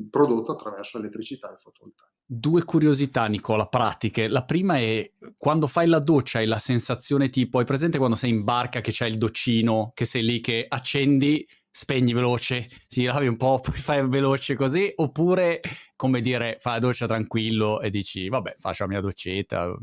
prodotto 0.09 0.51
attraverso 0.51 0.97
l'elettricità 0.97 1.49
e 1.49 1.53
il 1.53 1.59
fotovoltaico. 1.59 2.13
Due 2.27 2.63
curiosità, 2.63 3.25
Nicola, 3.27 3.67
pratiche. 3.67 4.27
La 4.27 4.43
prima 4.43 4.77
è 4.77 5.11
quando 5.37 5.67
fai 5.67 5.87
la 5.87 5.99
doccia 5.99 6.39
hai 6.39 6.47
la 6.47 6.57
sensazione 6.57 7.29
tipo, 7.29 7.59
hai 7.59 7.65
presente 7.65 7.97
quando 7.97 8.15
sei 8.15 8.31
in 8.31 8.43
barca 8.43 8.81
che 8.81 8.91
c'è 8.91 9.05
il 9.05 9.17
doccino, 9.17 9.91
che 9.93 10.05
sei 10.05 10.23
lì 10.23 10.41
che 10.41 10.65
accendi, 10.67 11.47
spegni 11.69 12.13
veloce, 12.13 12.67
ti 12.87 13.05
lavi 13.05 13.27
un 13.27 13.37
po', 13.37 13.59
poi 13.63 13.75
fai 13.75 14.07
veloce 14.07 14.55
così, 14.55 14.91
oppure, 14.95 15.61
come 15.95 16.19
dire, 16.21 16.57
fai 16.59 16.73
la 16.73 16.79
doccia 16.79 17.05
tranquillo 17.05 17.79
e 17.79 17.89
dici, 17.89 18.27
vabbè, 18.27 18.55
faccio 18.57 18.83
la 18.83 18.89
mia 18.89 19.01
doccetta. 19.01 19.75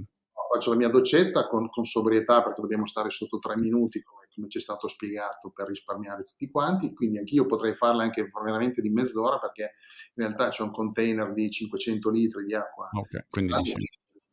Faccio 0.52 0.70
la 0.70 0.76
mia 0.76 0.88
doccetta 0.88 1.46
con, 1.46 1.68
con 1.70 1.84
sobrietà 1.84 2.42
perché 2.42 2.60
dobbiamo 2.60 2.86
stare 2.86 3.08
sotto 3.10 3.38
tre 3.38 3.56
minuti, 3.56 4.02
come, 4.02 4.21
come 4.34 4.48
ci 4.48 4.58
è 4.58 4.60
stato 4.60 4.88
spiegato, 4.88 5.50
per 5.50 5.68
risparmiare 5.68 6.24
tutti 6.24 6.50
quanti, 6.50 6.94
quindi 6.94 7.18
anch'io 7.18 7.46
potrei 7.46 7.74
farla 7.74 8.02
anche 8.02 8.28
veramente 8.44 8.80
di 8.80 8.90
mezz'ora 8.90 9.38
perché 9.38 9.74
in 10.14 10.24
realtà 10.24 10.48
c'è 10.48 10.62
un 10.62 10.70
container 10.70 11.32
di 11.32 11.50
500 11.50 12.10
litri 12.10 12.44
di 12.44 12.54
acqua. 12.54 12.88
Ok, 12.92 13.26
quindi. 13.28 13.52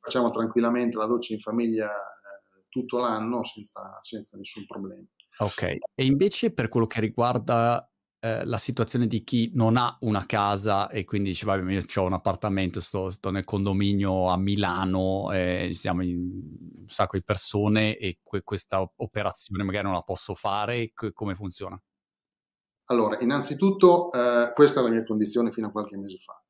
Facciamo 0.02 0.30
tranquillamente 0.32 0.98
la 0.98 1.06
doccia 1.06 1.34
in 1.34 1.40
famiglia 1.40 1.92
eh, 1.92 2.66
tutto 2.70 2.98
l'anno 2.98 3.44
senza, 3.44 4.00
senza 4.02 4.38
nessun 4.38 4.66
problema. 4.66 5.06
Ok, 5.40 5.64
e 5.96 6.06
invece 6.06 6.52
per 6.52 6.68
quello 6.68 6.88
che 6.88 7.00
riguarda 7.00 7.89
eh, 8.22 8.46
la 8.46 8.58
situazione 8.58 9.08
di 9.08 9.24
chi 9.24 9.52
non 9.54 9.78
ha 9.78 9.98
una 10.02 10.26
casa 10.26 10.90
e 10.90 11.06
quindi 11.06 11.30
dice, 11.30 11.46
vabbè, 11.46 11.72
io 11.72 11.82
ho 11.96 12.06
un 12.06 12.14
appartamento, 12.14 12.80
sto, 12.82 13.10
sto 13.10 13.32
nel 13.32 13.46
condominio 13.46 14.28
a 14.28 14.38
Milano, 14.38 15.32
eh, 15.32 15.70
siamo 15.72 16.02
un 16.02 16.84
sacco 16.88 17.18
di 17.18 17.24
persone 17.24 17.98
e 17.98 18.20
que- 18.22 18.44
questa 18.44 18.82
operazione 18.98 19.64
magari 19.64 19.86
non 19.86 19.94
la 19.94 20.02
posso 20.02 20.34
fare, 20.34 20.92
c- 20.94 21.14
come 21.14 21.36
funziona? 21.36 21.82
Allora, 22.86 23.20
innanzitutto 23.22 24.12
eh, 24.12 24.52
questa 24.54 24.80
è 24.80 24.84
la 24.84 24.90
mia 24.90 25.04
condizione 25.04 25.52
fino 25.52 25.68
a 25.68 25.72
qualche 25.72 25.98
mese 25.98 26.18
fa. 26.18 26.44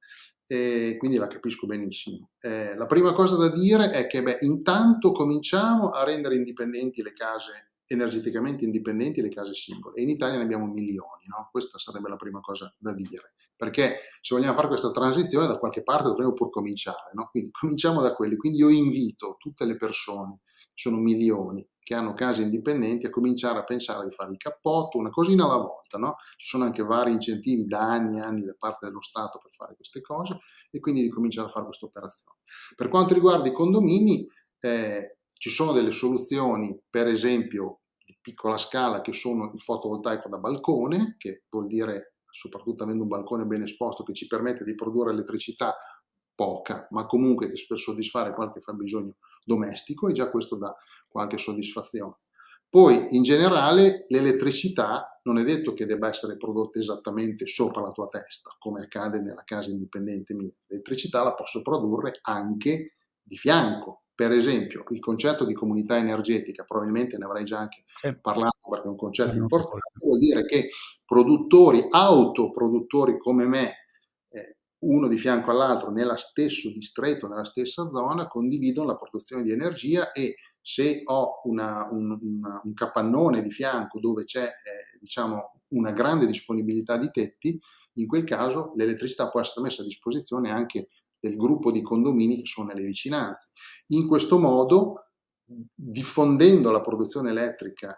E 0.52 0.96
quindi 0.98 1.18
la 1.18 1.28
capisco 1.28 1.68
benissimo. 1.68 2.32
Eh, 2.40 2.76
la 2.76 2.88
prima 2.88 3.14
cosa 3.14 3.36
da 3.36 3.50
dire 3.50 3.92
è 3.92 4.08
che 4.08 4.24
beh, 4.24 4.40
intanto 4.42 5.12
cominciamo 5.12 5.90
a 5.90 6.04
rendere 6.04 6.36
indipendenti 6.36 7.04
le 7.04 7.14
case 7.14 7.69
energeticamente 7.91 8.65
indipendenti 8.65 9.19
le 9.22 9.29
case 9.29 9.53
singole 9.55 9.96
e 9.96 10.03
in 10.03 10.10
Italia 10.10 10.38
ne 10.38 10.43
abbiamo 10.43 10.67
milioni, 10.67 11.25
no? 11.25 11.50
questa 11.51 11.79
sarebbe 11.79 12.08
la 12.08 12.15
prima 12.15 12.39
cosa 12.39 12.74
da 12.77 12.93
dire, 12.93 13.34
perché 13.55 14.01
se 14.22 14.36
vogliamo 14.36 14.53
fare 14.53 14.67
questa 14.67 14.91
transizione 14.91 15.48
da 15.48 15.58
qualche 15.58 15.81
parte 15.81 16.08
dovremmo 16.10 16.34
pur 16.34 16.50
cominciare, 16.50 17.10
no? 17.13 17.29
quindi 17.31 17.50
cominciamo 17.51 18.01
da 18.01 18.13
quelli, 18.13 18.36
quindi 18.36 18.60
io 18.60 18.69
invito 18.69 19.36
tutte 19.39 19.65
le 19.65 19.75
persone, 19.75 20.41
sono 20.74 20.98
milioni, 20.98 21.67
che 21.79 21.96
hanno 21.96 22.13
case 22.13 22.43
indipendenti 22.43 23.08
a 23.08 23.10
cominciare 23.10 23.58
a 23.58 23.63
pensare 23.63 24.08
di 24.08 24.13
fare 24.13 24.31
il 24.31 24.38
cappotto, 24.38 25.00
una 25.00 25.10
cosina 25.10 25.46
alla 25.46 25.58
volta, 25.58 25.98
no? 25.98 26.17
ci 26.38 26.46
sono 26.46 26.63
anche 26.63 26.84
vari 26.84 27.12
incentivi 27.12 27.65
da 27.65 27.79
anni 27.79 28.19
e 28.19 28.22
anni 28.22 28.46
da 28.46 28.55
parte 28.58 28.86
dello 28.86 29.01
Stato 29.01 29.39
per 29.39 29.51
fare 29.58 29.75
queste 29.75 30.00
cose 30.00 30.38
e 30.69 30.79
quindi 30.79 31.01
di 31.01 31.10
cominciare 31.10 31.48
a 31.48 31.50
fare 31.50 31.65
questa 31.65 31.88
operazione. 31.88 32.38
Per 32.75 32.89
quanto 32.89 33.15
riguarda 33.15 33.48
i 33.48 33.51
condomini, 33.51 34.25
eh, 34.60 35.17
ci 35.39 35.50
sono 35.50 35.72
delle 35.72 35.91
soluzioni, 35.91 36.77
per 36.89 37.08
esempio 37.08 37.79
di 38.05 38.17
piccola 38.22 38.58
scala, 38.58 39.00
che 39.00 39.13
sono 39.13 39.51
il 39.53 39.62
fotovoltaico 39.62 40.27
da 40.27 40.38
balcone, 40.38 41.15
che 41.17 41.46
vuol 41.50 41.67
dire, 41.67 42.15
soprattutto 42.29 42.84
avendo 42.84 43.03
un 43.03 43.08
balcone 43.08 43.46
ben 43.46 43.63
esposto, 43.63 44.03
che 44.03 44.13
ci 44.13 44.27
permette 44.27 44.65
di 44.65 44.75
produrre 44.75 45.12
elettricità 45.12 45.77
poca, 46.36 46.88
ma 46.91 47.05
comunque 47.05 47.51
per 47.67 47.77
soddisfare 47.77 48.34
qualche 48.34 48.60
fabbisogno 48.60 49.15
domestico 49.46 50.10
e 50.10 50.13
già 50.13 50.29
questo 50.29 50.58
dà 50.58 50.75
qualche 51.08 51.38
soddisfazione. 51.38 52.17
Poi 52.69 53.15
in 53.15 53.24
generale 53.24 54.05
l'elettricità 54.10 55.22
non 55.24 55.38
è 55.38 55.43
detto 55.46 55.74
che 55.74 55.86
debba 55.86 56.10
essere 56.10 56.36
prodotta 56.36 56.79
esattamente 56.79 57.48
sopra 57.48 57.81
la 57.81 57.91
tua 57.91 58.08
testa, 58.08 58.53
come 58.60 58.81
accade 58.81 59.22
nella 59.22 59.43
casa 59.46 59.69
indipendente 59.69 60.34
mia. 60.34 60.53
L'elettricità 60.67 61.24
la 61.24 61.34
posso 61.34 61.62
produrre 61.62 62.19
anche 62.24 62.98
di 63.22 63.38
fianco, 63.38 64.03
per 64.20 64.34
esempio, 64.34 64.84
il 64.90 65.00
concetto 65.00 65.46
di 65.46 65.54
comunità 65.54 65.96
energetica, 65.96 66.66
probabilmente 66.66 67.18
ne 67.18 67.24
avrei 67.24 67.46
già 67.46 67.60
anche 67.60 67.86
sì. 67.94 68.14
parlato 68.20 68.58
perché 68.70 68.88
è 68.88 68.90
un 68.90 68.98
concetto 68.98 69.34
importante, 69.34 69.94
vuol 70.02 70.20
dire 70.20 70.44
che 70.44 70.72
produttori, 71.06 71.88
autoproduttori 71.90 73.18
come 73.18 73.46
me, 73.46 73.76
eh, 74.28 74.58
uno 74.80 75.08
di 75.08 75.18
fianco 75.18 75.52
all'altro, 75.52 75.90
nello 75.92 76.18
stesso 76.18 76.70
distretto, 76.70 77.30
nella 77.30 77.46
stessa 77.46 77.88
zona, 77.88 78.28
condividono 78.28 78.88
la 78.88 78.96
produzione 78.98 79.42
di 79.42 79.52
energia 79.52 80.12
e 80.12 80.36
se 80.60 81.02
ho 81.06 81.40
una, 81.46 81.88
un, 81.90 82.20
una, 82.22 82.62
un, 82.62 82.74
capannone 82.74 83.42
di 83.42 83.52
fianco 83.52 84.02
dove 84.02 84.26
c'è 84.26 84.44
eh, 84.44 85.00
diciamo, 85.00 85.62
una 85.70 85.94
grande 85.94 86.26
disponibilità 86.26 86.98
di 86.98 87.08
tetti, 87.08 87.58
in 87.94 88.06
quel 88.06 88.26
caso 88.26 88.74
l'elettricità 88.76 89.30
può 89.30 89.40
essere 89.40 89.62
messa 89.62 89.82
a 89.82 89.86
disposizione 89.86 90.52
anche 90.52 90.90
del 91.20 91.36
gruppo 91.36 91.72
di 91.72 91.82
condomini 91.82 92.38
che 92.38 92.48
sono 92.48 92.68
nelle 92.68 92.86
vicinanze. 92.86 93.52
In 93.88 94.08
questo 94.08 94.40
modo, 94.40 95.12
diffondendo 95.46 96.72
la 96.72 96.82
produzione 96.82 97.32
elettrica 97.32 97.98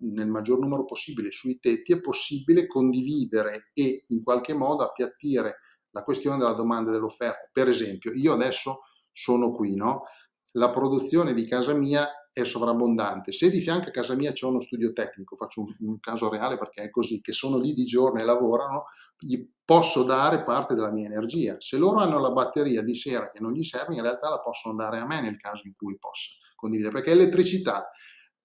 nel 0.00 0.28
maggior 0.28 0.58
numero 0.58 0.84
possibile 0.84 1.30
sui 1.30 1.58
tetti, 1.58 1.92
è 1.92 2.00
possibile 2.00 2.66
condividere 2.66 3.70
e 3.72 4.04
in 4.08 4.22
qualche 4.22 4.54
modo 4.54 4.82
appiattire 4.82 5.56
la 5.90 6.02
questione 6.02 6.36
della 6.38 6.54
domanda 6.54 6.90
e 6.90 6.94
dell'offerta. 6.94 7.48
Per 7.52 7.68
esempio, 7.68 8.12
io 8.12 8.32
adesso 8.32 8.80
sono 9.12 9.52
qui, 9.52 9.74
no? 9.74 10.04
La 10.52 10.70
produzione 10.70 11.34
di 11.34 11.46
casa 11.46 11.74
mia 11.74 12.06
è 12.40 12.44
sovrabbondante. 12.44 13.32
Se 13.32 13.50
di 13.50 13.60
fianco 13.60 13.88
a 13.88 13.92
casa 13.92 14.14
mia 14.14 14.32
c'è 14.32 14.46
uno 14.46 14.60
studio 14.60 14.92
tecnico, 14.92 15.36
faccio 15.36 15.62
un, 15.62 15.74
un 15.80 16.00
caso 16.00 16.28
reale 16.28 16.58
perché 16.58 16.82
è 16.82 16.90
così, 16.90 17.20
che 17.20 17.32
sono 17.32 17.58
lì 17.58 17.72
di 17.72 17.84
giorno 17.84 18.20
e 18.20 18.24
lavorano, 18.24 18.84
gli 19.18 19.44
posso 19.64 20.04
dare 20.04 20.44
parte 20.44 20.74
della 20.74 20.90
mia 20.90 21.06
energia. 21.06 21.56
Se 21.58 21.76
loro 21.76 21.98
hanno 21.98 22.20
la 22.20 22.30
batteria 22.30 22.82
di 22.82 22.94
sera 22.94 23.30
che 23.30 23.40
non 23.40 23.52
gli 23.52 23.64
serve, 23.64 23.94
in 23.94 24.02
realtà 24.02 24.28
la 24.28 24.40
possono 24.40 24.74
dare 24.74 24.98
a 24.98 25.06
me 25.06 25.20
nel 25.20 25.36
caso 25.36 25.66
in 25.66 25.74
cui 25.76 25.98
possa 25.98 26.30
condividere, 26.54 26.94
perché 26.94 27.14
l'elettricità 27.14 27.90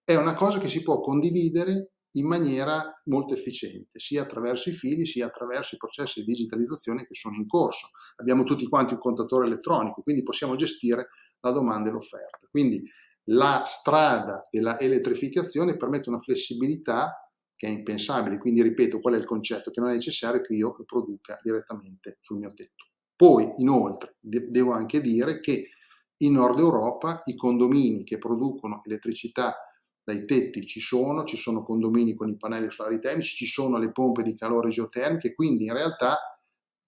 è 0.03 0.15
una 0.15 0.33
cosa 0.33 0.59
che 0.59 0.67
si 0.67 0.81
può 0.81 0.99
condividere 0.99 1.93
in 2.15 2.27
maniera 2.27 3.01
molto 3.05 3.33
efficiente, 3.33 3.99
sia 3.99 4.21
attraverso 4.21 4.69
i 4.69 4.73
fili, 4.73 5.05
sia 5.05 5.25
attraverso 5.25 5.75
i 5.75 5.77
processi 5.77 6.19
di 6.19 6.25
digitalizzazione 6.25 7.07
che 7.07 7.15
sono 7.15 7.35
in 7.35 7.47
corso. 7.47 7.89
Abbiamo 8.17 8.43
tutti 8.43 8.67
quanti 8.67 8.93
un 8.93 8.99
contatore 8.99 9.47
elettronico, 9.47 10.03
quindi 10.03 10.21
possiamo 10.21 10.55
gestire 10.55 11.07
la 11.39 11.51
domanda 11.51 11.89
e 11.89 11.93
l'offerta. 11.93 12.47
Quindi 12.49 12.83
la 13.27 13.63
strada 13.65 14.47
della 14.49 14.79
elettrificazione 14.79 15.77
permette 15.77 16.09
una 16.09 16.19
flessibilità 16.19 17.29
che 17.55 17.67
è 17.67 17.69
impensabile. 17.69 18.37
Quindi 18.37 18.61
ripeto, 18.61 18.99
qual 18.99 19.15
è 19.15 19.17
il 19.17 19.25
concetto? 19.25 19.71
Che 19.71 19.79
non 19.79 19.89
è 19.89 19.93
necessario 19.93 20.41
che 20.41 20.53
io 20.53 20.75
lo 20.77 20.83
produca 20.83 21.39
direttamente 21.41 22.17
sul 22.19 22.39
mio 22.39 22.53
tetto. 22.53 22.87
Poi, 23.15 23.53
inoltre, 23.57 24.17
de- 24.19 24.49
devo 24.49 24.73
anche 24.73 24.99
dire 24.99 25.39
che 25.39 25.69
in 26.17 26.33
Nord 26.33 26.59
Europa 26.59 27.21
i 27.25 27.35
condomini 27.35 28.03
che 28.03 28.17
producono 28.17 28.81
elettricità 28.85 29.55
dai 30.03 30.21
tetti 30.21 30.65
ci 30.65 30.81
sono, 30.81 31.23
ci 31.23 31.37
sono 31.37 31.63
condomini 31.63 32.13
con 32.13 32.29
i 32.29 32.37
pannelli 32.37 32.69
solari 32.69 32.99
termici, 32.99 33.35
ci 33.35 33.45
sono 33.45 33.77
le 33.77 33.91
pompe 33.91 34.23
di 34.23 34.35
calore 34.35 34.69
geotermiche, 34.69 35.33
quindi 35.33 35.65
in 35.65 35.73
realtà 35.73 36.17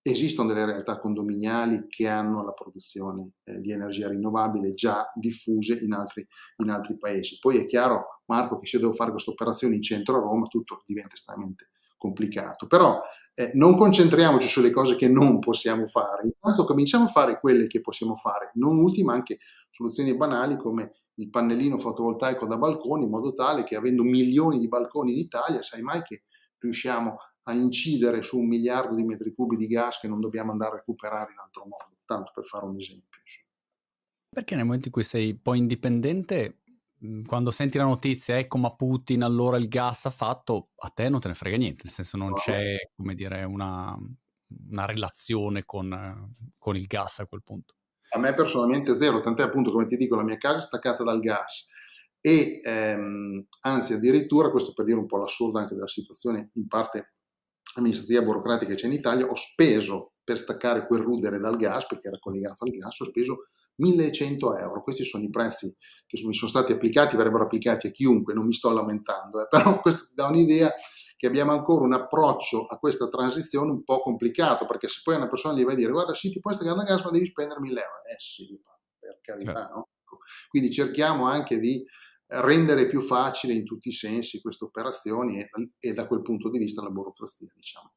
Esistono 0.08 0.50
delle 0.50 0.66
realtà 0.66 1.00
condominiali 1.00 1.88
che 1.88 2.08
hanno 2.08 2.44
la 2.44 2.52
produzione 2.52 3.32
eh, 3.44 3.60
di 3.60 3.72
energia 3.72 4.08
rinnovabile 4.08 4.76
già 4.76 5.12
diffuse 5.16 5.80
in 5.82 5.94
altri, 5.94 6.24
in 6.58 6.70
altri, 6.70 6.96
paesi. 6.96 7.40
Poi 7.40 7.58
è 7.58 7.66
chiaro, 7.66 8.22
Marco, 8.26 8.60
che 8.60 8.68
se 8.68 8.78
devo 8.78 8.92
fare 8.92 9.10
questa 9.10 9.32
operazione 9.32 9.74
in 9.74 9.82
centro 9.82 10.18
a 10.18 10.20
Roma 10.20 10.46
tutto 10.46 10.84
diventa 10.86 11.16
estremamente 11.16 11.72
complicato. 11.98 12.68
Però 12.68 13.02
eh, 13.34 13.50
non 13.56 13.76
concentriamoci 13.76 14.48
sulle 14.48 14.70
cose 14.70 14.96
che 14.96 15.08
non 15.08 15.40
possiamo 15.40 15.88
fare, 15.88 16.26
intanto 16.26 16.66
cominciamo 16.66 17.06
a 17.06 17.08
fare 17.08 17.40
quelle 17.40 17.66
che 17.66 17.82
possiamo 17.82 18.14
fare, 18.14 18.52
non 18.54 18.78
ultima 18.78 19.14
anche 19.14 19.40
soluzioni 19.72 20.16
banali 20.16 20.56
come 20.56 20.92
il 21.16 21.32
pannellino 21.32 21.80
fotovoltaico 21.80 22.46
da 22.46 22.58
balcone, 22.58 23.06
in 23.06 23.10
modo 23.10 23.34
tale 23.34 23.64
che 23.64 23.76
avendo 23.76 24.04
milioni 24.04 24.60
di 24.60 24.68
balconi 24.68 25.14
in 25.14 25.18
Italia, 25.18 25.64
sai 25.64 25.82
mai 25.82 26.04
che 26.04 26.26
riusciamo 26.60 27.16
a 27.48 27.54
incidere 27.54 28.24
su 28.24 28.40
un 28.40 28.48
miliardo 28.48 28.96
di 28.96 29.04
metri 29.04 29.34
cubi 29.34 29.56
di 29.56 29.68
gas 29.68 30.00
che 30.00 30.08
non 30.08 30.20
dobbiamo 30.20 30.52
andare 30.52 30.74
a 30.74 30.78
recuperare 30.78 31.32
in 31.32 31.40
altro 31.40 31.64
modo, 31.64 31.98
tanto 32.06 32.32
per 32.34 32.46
fare 32.46 32.66
un 32.66 32.76
esempio. 32.76 33.20
Perché 34.30 34.56
nel 34.56 34.66
momento 34.66 34.88
in 34.88 34.94
cui 34.94 35.04
sei 35.04 35.36
poi 35.36 35.60
indipendente 35.60 36.60
quando 37.26 37.52
senti 37.52 37.78
la 37.78 37.84
notizia, 37.84 38.38
ecco 38.38 38.58
ma 38.58 38.74
Putin 38.74 39.24
allora 39.24 39.58
il 39.58 39.68
gas 39.68 40.06
ha 40.06 40.10
fatto, 40.10 40.70
a 40.78 40.90
te 40.90 41.08
non 41.10 41.20
te 41.20 41.28
ne 41.28 41.34
frega 41.36 41.58
niente, 41.58 41.84
nel 41.86 41.94
senso 41.94 42.18
non 42.18 42.34
c'è, 42.34 42.78
come 42.96 43.14
dire, 43.14 43.44
una, 43.44 43.96
una 44.70 44.86
relazione 44.86 45.66
con, 45.66 46.34
con 46.58 46.76
il 46.76 46.86
gas 46.86 47.20
a 47.20 47.28
quel 47.28 47.44
punto. 47.44 47.76
A 48.10 48.20
me 48.20 48.34
personalmente 48.34 48.94
zero, 48.94 49.20
tant'è 49.20 49.44
appunto 49.44 49.72
come 49.72 49.86
ti 49.86 49.98
dico 49.98 50.16
la 50.16 50.24
mia 50.24 50.38
casa 50.38 50.60
è 50.60 50.64
staccata 50.64 51.04
dal 51.04 51.20
gas 51.20 51.68
e 52.22 52.60
ehm, 52.64 53.46
anzi 53.62 53.94
addirittura, 53.94 54.50
questo 54.50 54.74
per 54.74 54.86
dire 54.86 54.98
un 54.98 55.06
po' 55.06 55.18
l'assurdo 55.18 55.60
anche 55.60 55.76
della 55.76 55.88
situazione 55.88 56.50
in 56.54 56.68
parte 56.68 57.15
amministrativa 57.76 58.22
burocratica 58.22 58.72
che 58.72 58.78
c'è 58.78 58.88
in 58.88 58.94
Italia, 58.94 59.26
ho 59.26 59.36
speso 59.36 60.14
per 60.24 60.38
staccare 60.38 60.88
quel 60.88 61.02
rudere 61.02 61.40
dal 61.40 61.58
gas, 61.58 61.86
perché 61.86 62.08
era 62.08 62.20
collegato 62.20 62.64
al 62.64 62.72
gas, 62.72 63.00
ho 63.00 63.06
speso 63.06 63.48
1100 63.76 64.58
euro. 64.58 64.82
Questi 64.82 65.04
sono 65.04 65.24
i 65.24 65.30
prezzi 65.30 65.74
che 66.06 66.22
mi 66.26 66.34
sono 66.34 66.50
stati 66.50 66.72
applicati, 66.72 67.16
verrebbero 67.16 67.44
applicati 67.44 67.88
a 67.88 67.92
chiunque, 67.92 68.34
non 68.34 68.46
mi 68.46 68.54
sto 68.54 68.72
lamentando, 68.72 69.42
eh. 69.42 69.48
però 69.50 69.80
questo 69.80 70.08
ti 70.08 70.14
dà 70.16 70.28
un'idea 70.28 70.72
che 71.18 71.28
abbiamo 71.28 71.52
ancora 71.52 71.86
un 71.86 71.94
approccio 71.94 72.66
a 72.66 72.78
questa 72.78 73.08
transizione 73.08 73.72
un 73.72 73.84
po' 73.84 74.02
complicato, 74.02 74.66
perché 74.66 74.88
se 74.88 75.02
poi 75.04 75.16
una 75.16 75.30
persona 75.30 75.58
gli 75.58 75.64
va 75.64 75.72
a 75.72 75.76
dire 75.76 75.92
guarda 75.92 76.14
sì 76.14 76.30
ti 76.30 76.40
puoi 76.40 76.54
staccare 76.54 76.76
dal 76.76 76.86
gas 76.86 77.04
ma 77.04 77.12
devi 77.12 77.26
spendere 77.26 77.60
1000 77.60 77.82
euro, 77.82 78.04
eh 78.12 78.20
sì, 78.20 78.60
per 79.00 79.20
carità, 79.22 79.54
certo. 79.54 79.74
no? 79.74 79.88
Ecco. 80.02 80.20
Quindi 80.50 80.72
cerchiamo 80.72 81.26
anche 81.26 81.60
di 81.60 81.86
rendere 82.28 82.88
più 82.88 83.02
facile 83.02 83.54
in 83.54 83.64
tutti 83.64 83.90
i 83.90 83.94
sensi 83.94 84.42
queste 84.42 84.66
operazioni 84.66 85.40
e, 85.40 85.50
e 85.80 85.94
da 85.94 86.08
quel 86.08 86.22
punto 86.22 86.50
di 86.50 86.58
vista 86.58 86.82
la 86.82 86.90
burocrazia 86.90 87.48
diciamo, 87.56 87.94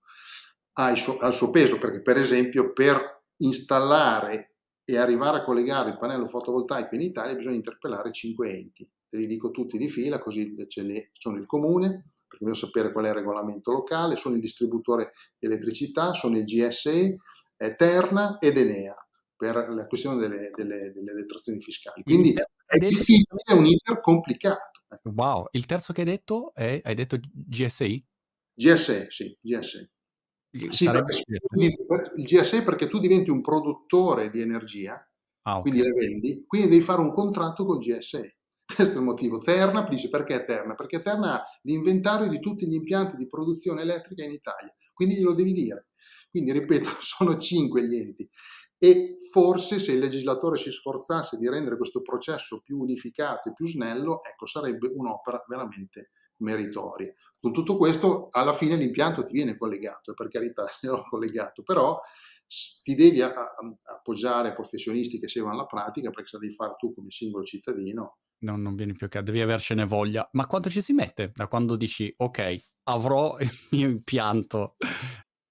ha 0.75 0.91
il, 0.91 0.99
suo, 0.99 1.19
ha 1.19 1.29
il 1.29 1.35
suo 1.35 1.51
peso 1.51 1.79
perché 1.79 2.03
per 2.03 2.17
esempio 2.17 2.73
per 2.73 3.25
installare 3.37 4.55
e 4.85 4.97
arrivare 4.97 5.39
a 5.39 5.45
collegare 5.45 5.91
il 5.91 5.99
pannello 5.99 6.27
fotovoltaico 6.27 6.95
in 6.95 7.03
Italia 7.03 7.35
bisogna 7.35 7.57
interpellare 7.57 8.11
5 8.11 8.51
enti. 8.51 8.91
Te 9.09 9.17
li 9.17 9.27
dico 9.27 9.51
tutti 9.51 9.79
di 9.79 9.89
fila, 9.89 10.19
così 10.19 10.55
sono 11.13 11.37
il 11.37 11.47
comune, 11.47 12.13
perché 12.27 12.45
bisogna 12.45 12.67
sapere 12.67 12.93
qual 12.93 13.07
è 13.07 13.09
il 13.09 13.15
regolamento 13.15 13.71
locale, 13.71 14.17
sono 14.17 14.35
il 14.35 14.41
distributore 14.41 15.13
di 15.39 15.47
elettricità, 15.47 16.13
sono 16.13 16.37
il 16.37 16.45
GSE, 16.45 17.17
Terna 17.77 18.39
ed 18.39 18.57
Enea 18.57 18.95
per 19.37 19.69
la 19.71 19.87
questione 19.87 20.19
delle, 20.19 20.51
delle, 20.55 20.93
delle 20.93 21.15
detrazioni 21.15 21.61
fiscali. 21.61 22.03
Quindi 22.03 22.33
è 22.33 22.43
difficile, 22.77 23.41
è 23.45 23.53
un 23.53 23.67
iter 23.67 24.01
complicato. 24.01 24.81
Wow, 25.05 25.47
il 25.53 25.67
terzo 25.67 25.93
che 25.93 26.03
hai 26.03 26.07
detto 26.07 26.53
è, 26.55 26.81
hai 26.83 26.95
detto 26.95 27.19
GSI? 27.33 28.05
GSE, 28.55 29.07
sì, 29.11 29.39
GSE. 29.41 29.91
Sì, 30.71 30.85
il 30.85 32.25
GSE 32.25 32.65
perché 32.65 32.89
tu 32.89 32.99
diventi 32.99 33.31
un 33.31 33.41
produttore 33.41 34.31
di 34.31 34.41
energia, 34.41 34.95
ah, 35.43 35.59
okay. 35.59 35.63
quindi 35.63 35.83
le 35.83 35.93
vendi, 35.93 36.45
quindi 36.47 36.69
devi 36.69 36.83
fare 36.83 37.01
un 37.01 37.13
contratto 37.13 37.65
con 37.65 37.79
GSE. 37.79 38.37
Questo 38.75 38.95
è 38.95 38.99
il 38.99 39.05
motivo. 39.05 39.39
Terna 39.39 39.83
dice 39.83 40.09
perché 40.09 40.45
Terna? 40.45 40.75
Perché 40.75 41.01
Terna 41.01 41.35
ha 41.35 41.45
l'inventario 41.63 42.29
di 42.29 42.41
tutti 42.41 42.67
gli 42.67 42.75
impianti 42.75 43.17
di 43.17 43.27
produzione 43.27 43.83
elettrica 43.83 44.25
in 44.25 44.33
Italia, 44.33 44.75
quindi 44.93 45.17
glielo 45.17 45.35
devi 45.35 45.53
dire. 45.53 45.89
Quindi, 46.31 46.53
ripeto, 46.53 46.89
sono 47.01 47.39
cinque 47.39 47.87
gli 47.87 47.95
enti 47.95 48.29
e 48.79 49.17
forse 49.33 49.81
se 49.81 49.93
il 49.93 49.99
legislatore 49.99 50.57
si 50.57 50.71
sforzasse 50.71 51.37
di 51.37 51.49
rendere 51.49 51.77
questo 51.77 52.01
processo 52.01 52.61
più 52.61 52.79
unificato 52.79 53.49
e 53.49 53.53
più 53.53 53.67
snello, 53.67 54.23
ecco, 54.23 54.47
sarebbe 54.47 54.91
un'opera 54.95 55.45
veramente 55.49 56.13
meritoria. 56.39 57.13
Con 57.41 57.53
tutto 57.53 57.77
questo, 57.77 58.29
alla 58.31 58.53
fine 58.53 58.77
l'impianto 58.77 59.27
ti 59.27 59.33
viene 59.33 59.57
collegato, 59.57 60.13
e 60.13 60.15
per 60.15 60.29
carità 60.29 60.67
ne 60.83 60.91
ho 60.91 61.03
collegato, 61.09 61.63
però 61.63 62.01
ti 62.83 62.95
devi 62.95 63.21
appoggiare 63.21 64.51
a 64.51 64.55
professionisti 64.55 65.19
che 65.19 65.29
seguono 65.29 65.57
la 65.57 65.67
pratica, 65.67 66.11
perché 66.11 66.29
se 66.29 66.39
devi 66.39 66.55
fare 66.55 66.75
tu 66.79 66.95
come 66.95 67.11
singolo 67.11 67.45
cittadino. 67.45 68.19
No, 68.41 68.57
non 68.57 68.77
vieni 68.77 68.95
più 68.95 69.09
a 69.11 69.21
devi 69.21 69.41
avercene 69.41 69.85
voglia. 69.85 70.27
Ma 70.33 70.47
quanto 70.47 70.71
ci 70.71 70.81
si 70.81 70.93
mette 70.93 71.33
da 71.35 71.49
quando 71.49 71.77
dici, 71.77 72.13
ok, 72.17 72.65
avrò 72.85 73.37
il 73.39 73.51
mio 73.73 73.89
impianto 73.89 74.77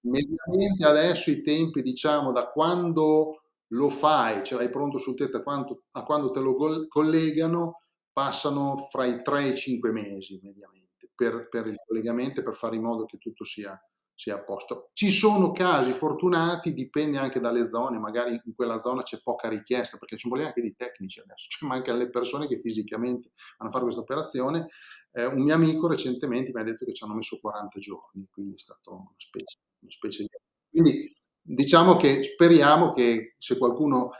mediamente 0.02 0.84
adesso 0.84 1.30
i 1.30 1.42
tempi, 1.42 1.82
diciamo, 1.82 2.32
da 2.32 2.48
quando 2.48 3.42
lo 3.72 3.90
fai, 3.90 4.44
ce 4.44 4.54
l'hai 4.54 4.70
pronto 4.70 4.98
sul 4.98 5.14
tetto 5.16 5.38
a, 5.38 5.42
quanto, 5.42 5.84
a 5.92 6.04
quando 6.04 6.30
te 6.30 6.40
lo 6.40 6.86
collegano, 6.88 7.82
passano 8.12 8.88
fra 8.90 9.04
i 9.04 9.22
3 9.22 9.44
e 9.44 9.48
i 9.50 9.56
5 9.56 9.92
mesi 9.92 10.40
mediamente 10.42 11.10
per, 11.14 11.48
per 11.48 11.66
il 11.66 11.76
collegamento 11.86 12.40
e 12.40 12.42
per 12.42 12.54
fare 12.54 12.76
in 12.76 12.82
modo 12.82 13.04
che 13.04 13.18
tutto 13.18 13.44
sia, 13.44 13.78
sia 14.14 14.36
a 14.36 14.42
posto. 14.42 14.90
Ci 14.92 15.10
sono 15.10 15.52
casi 15.52 15.92
fortunati, 15.92 16.72
dipende 16.72 17.18
anche 17.18 17.40
dalle 17.40 17.66
zone, 17.66 17.98
magari 17.98 18.40
in 18.44 18.54
quella 18.54 18.78
zona 18.78 19.02
c'è 19.02 19.20
poca 19.22 19.48
richiesta, 19.48 19.98
perché 19.98 20.14
un 20.14 20.30
problema 20.30 20.48
anche 20.48 20.62
di 20.62 20.74
tecnici 20.74 21.20
adesso, 21.20 21.46
cioè 21.48 21.68
manca 21.68 21.92
le 21.92 22.08
persone 22.08 22.46
che 22.46 22.60
fisicamente 22.60 23.32
vanno 23.58 23.70
a 23.70 23.72
fare 23.72 23.84
questa 23.84 24.00
operazione. 24.00 24.68
Eh, 25.12 25.26
un 25.26 25.42
mio 25.42 25.54
amico 25.54 25.88
recentemente 25.88 26.52
mi 26.52 26.60
ha 26.60 26.64
detto 26.64 26.84
che 26.84 26.92
ci 26.92 27.04
hanno 27.04 27.14
messo 27.14 27.38
40 27.40 27.78
giorni, 27.80 28.26
quindi 28.30 28.54
è 28.54 28.58
stato 28.58 28.92
una 28.92 29.14
specie 29.16 29.58
specie 29.88 30.22
di... 30.22 30.28
Quindi 30.70 31.12
diciamo 31.40 31.96
che 31.96 32.22
speriamo 32.22 32.92
che 32.92 33.36
se 33.38 33.56
qualcuno 33.56 34.10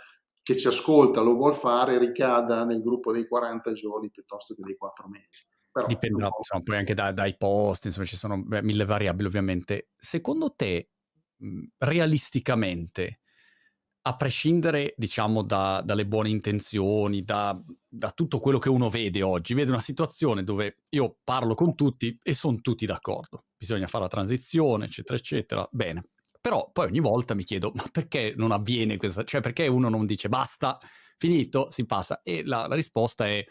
che 0.42 0.56
ci 0.56 0.66
ascolta 0.66 1.20
lo 1.20 1.34
vuol 1.34 1.54
fare 1.54 1.98
ricada 1.98 2.64
nel 2.64 2.82
gruppo 2.82 3.12
dei 3.12 3.28
40 3.28 3.72
giorni 3.72 4.10
piuttosto 4.10 4.54
che 4.54 4.62
dei 4.62 4.76
4 4.76 5.08
mesi. 5.08 5.46
Però, 5.70 5.86
Dipenderà 5.86 6.30
insomma, 6.38 6.62
poi 6.62 6.76
anche 6.78 6.94
da, 6.94 7.12
dai 7.12 7.36
post, 7.36 7.84
insomma 7.84 8.06
ci 8.06 8.16
sono 8.16 8.42
beh, 8.42 8.62
mille 8.62 8.86
variabili 8.86 9.28
ovviamente. 9.28 9.90
Secondo 9.94 10.54
te, 10.54 10.88
realisticamente, 11.76 13.20
a 14.00 14.16
prescindere 14.16 14.94
diciamo 14.96 15.42
da, 15.42 15.82
dalle 15.84 16.06
buone 16.06 16.30
intenzioni, 16.30 17.24
da, 17.24 17.62
da, 17.86 18.10
tutto 18.12 18.38
quello 18.38 18.58
che 18.58 18.70
uno 18.70 18.88
vede 18.88 19.20
oggi, 19.20 19.52
vede 19.52 19.70
una 19.70 19.80
situazione 19.80 20.42
dove 20.42 20.78
io 20.90 21.18
parlo 21.22 21.54
con 21.54 21.74
tutti 21.74 22.18
e 22.22 22.32
sono 22.32 22.58
tutti 22.62 22.86
d'accordo 22.86 23.44
bisogna 23.58 23.86
fare 23.88 24.04
la 24.04 24.10
transizione, 24.10 24.86
eccetera, 24.86 25.18
eccetera. 25.18 25.68
Bene. 25.70 26.04
Però 26.40 26.70
poi 26.72 26.86
ogni 26.86 27.00
volta 27.00 27.34
mi 27.34 27.42
chiedo, 27.44 27.72
ma 27.74 27.84
perché 27.90 28.32
non 28.36 28.52
avviene 28.52 28.96
questa? 28.96 29.24
Cioè, 29.24 29.40
perché 29.40 29.66
uno 29.66 29.88
non 29.88 30.06
dice 30.06 30.28
basta, 30.28 30.78
finito, 31.18 31.70
si 31.70 31.84
passa? 31.84 32.22
E 32.22 32.44
la, 32.44 32.66
la 32.66 32.74
risposta 32.76 33.26
è 33.26 33.44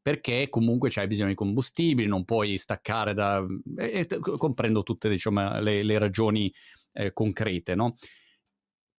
perché 0.00 0.50
comunque 0.50 0.90
c'hai 0.90 1.06
bisogno 1.06 1.30
di 1.30 1.34
combustibili, 1.34 2.06
non 2.06 2.26
puoi 2.26 2.58
staccare 2.58 3.14
da... 3.14 3.42
E, 3.78 4.06
e 4.06 4.18
comprendo 4.36 4.82
tutte 4.82 5.08
diciamo, 5.08 5.60
le, 5.60 5.82
le 5.82 5.98
ragioni 5.98 6.52
eh, 6.92 7.14
concrete, 7.14 7.74
no? 7.74 7.94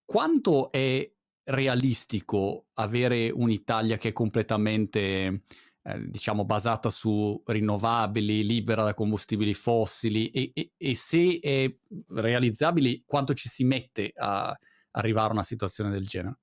Quanto 0.04 0.72
è 0.72 1.08
realistico 1.48 2.66
avere 2.74 3.30
un'Italia 3.30 3.98
che 3.98 4.10
è 4.10 4.14
completamente 4.14 5.44
eh, 5.88 6.10
diciamo 6.10 6.46
basata 6.46 6.90
su 6.90 7.40
rinnovabili, 7.46 8.44
libera 8.44 8.84
da 8.84 8.96
combustibili 8.96 9.54
fossili 9.54 10.32
e, 10.32 10.52
e, 10.56 10.72
e, 10.76 10.96
se 10.96 11.38
è 11.40 11.72
realizzabile 12.08 13.04
quanto 13.06 13.36
ci 13.36 13.50
si 13.50 13.64
mette 13.66 14.12
a 14.16 14.58
arrivare 14.92 15.30
a 15.30 15.34
una 15.34 15.44
situazione 15.44 15.92
del 15.92 16.08
genere? 16.08 16.40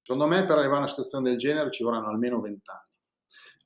Secondo 0.00 0.26
me 0.26 0.46
per 0.46 0.56
arrivare 0.56 0.76
a 0.76 0.78
una 0.78 0.88
situazione 0.88 1.28
del 1.28 1.36
genere 1.36 1.70
ci 1.70 1.82
vorranno 1.82 2.08
almeno 2.08 2.40
vent'anni. 2.40 2.88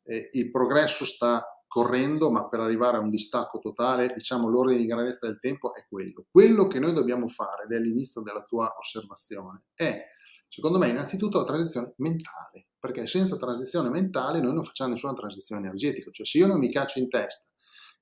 Eh, 0.02 0.28
il 0.32 0.50
progresso 0.50 1.04
sta 1.04 1.46
correndo, 1.68 2.32
ma 2.32 2.48
per 2.48 2.58
arrivare 2.58 2.96
a 2.96 3.00
un 3.00 3.08
distacco 3.08 3.61
totale, 3.61 4.12
diciamo 4.12 4.48
l'ordine 4.48 4.78
di 4.78 4.87
grandezza 4.87 5.28
del 5.28 5.38
tempo 5.38 5.72
è 5.72 5.87
quello. 5.88 6.26
Quello 6.32 6.66
che 6.66 6.80
noi 6.80 6.92
dobbiamo 6.94 7.28
fare, 7.28 7.62
ed 7.62 7.70
è 7.70 7.78
l'inizio 7.78 8.22
della 8.22 8.42
tua 8.42 8.74
osservazione, 8.76 9.66
è 9.72 10.04
secondo 10.48 10.78
me 10.78 10.88
innanzitutto 10.88 11.38
la 11.38 11.44
transizione 11.44 11.94
mentale 11.98 12.66
perché 12.83 13.07
senza 13.07 13.37
transizione 13.37 13.90
mentale 13.90 14.40
noi 14.40 14.55
non 14.55 14.64
facciamo 14.64 14.90
nessuna 14.90 15.12
transizione 15.12 15.62
energetica, 15.62 16.11
cioè 16.11 16.27
se 16.27 16.38
io 16.38 16.49
non 16.49 16.59
mi 16.59 16.68
caccio 16.68 16.99
in 16.99 17.09
testa 17.09 17.49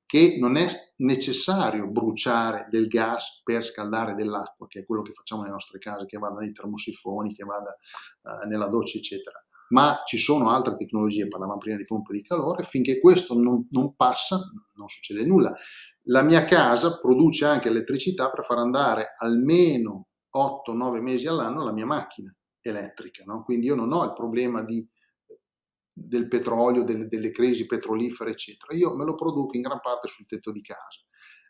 che 0.06 0.38
non 0.40 0.56
è 0.56 0.66
necessario 0.96 1.86
bruciare 1.86 2.66
del 2.70 2.88
gas 2.88 3.42
per 3.44 3.62
scaldare 3.62 4.14
dell'acqua, 4.14 4.66
che 4.68 4.80
è 4.80 4.84
quello 4.86 5.02
che 5.02 5.12
facciamo 5.12 5.42
nelle 5.42 5.52
nostre 5.52 5.78
case, 5.78 6.06
che 6.06 6.16
vada 6.16 6.40
nei 6.40 6.52
termosifoni, 6.52 7.34
che 7.34 7.44
vada 7.44 7.76
uh, 8.22 8.48
nella 8.48 8.68
doccia, 8.68 8.96
eccetera. 8.96 9.38
Ma 9.68 10.00
ci 10.06 10.16
sono 10.16 10.48
altre 10.48 10.76
tecnologie, 10.76 11.28
parlavamo 11.28 11.58
prima 11.58 11.76
di 11.76 11.84
pompe 11.84 12.14
di 12.14 12.22
calore, 12.22 12.64
finché 12.64 12.98
questo 12.98 13.34
non, 13.34 13.68
non 13.70 13.94
passa 13.94 14.40
non 14.76 14.88
succede 14.88 15.26
nulla. 15.26 15.54
La 16.04 16.22
mia 16.22 16.44
casa 16.46 16.98
produce 16.98 17.44
anche 17.44 17.68
elettricità 17.68 18.30
per 18.30 18.44
far 18.44 18.58
andare 18.58 19.12
almeno 19.18 20.08
8-9 20.34 21.00
mesi 21.00 21.26
all'anno 21.26 21.62
la 21.62 21.72
mia 21.72 21.86
macchina 21.86 22.34
elettrica. 22.68 23.24
No? 23.24 23.42
Quindi 23.42 23.66
io 23.66 23.74
non 23.74 23.92
ho 23.92 24.04
il 24.04 24.12
problema 24.12 24.62
di, 24.62 24.86
del 25.92 26.28
petrolio, 26.28 26.84
delle, 26.84 27.06
delle 27.06 27.30
crisi 27.30 27.66
petrolifere, 27.66 28.30
eccetera. 28.30 28.74
Io 28.74 28.94
me 28.94 29.04
lo 29.04 29.14
produco 29.14 29.56
in 29.56 29.62
gran 29.62 29.80
parte 29.80 30.08
sul 30.08 30.26
tetto 30.26 30.52
di 30.52 30.60
casa. 30.60 31.00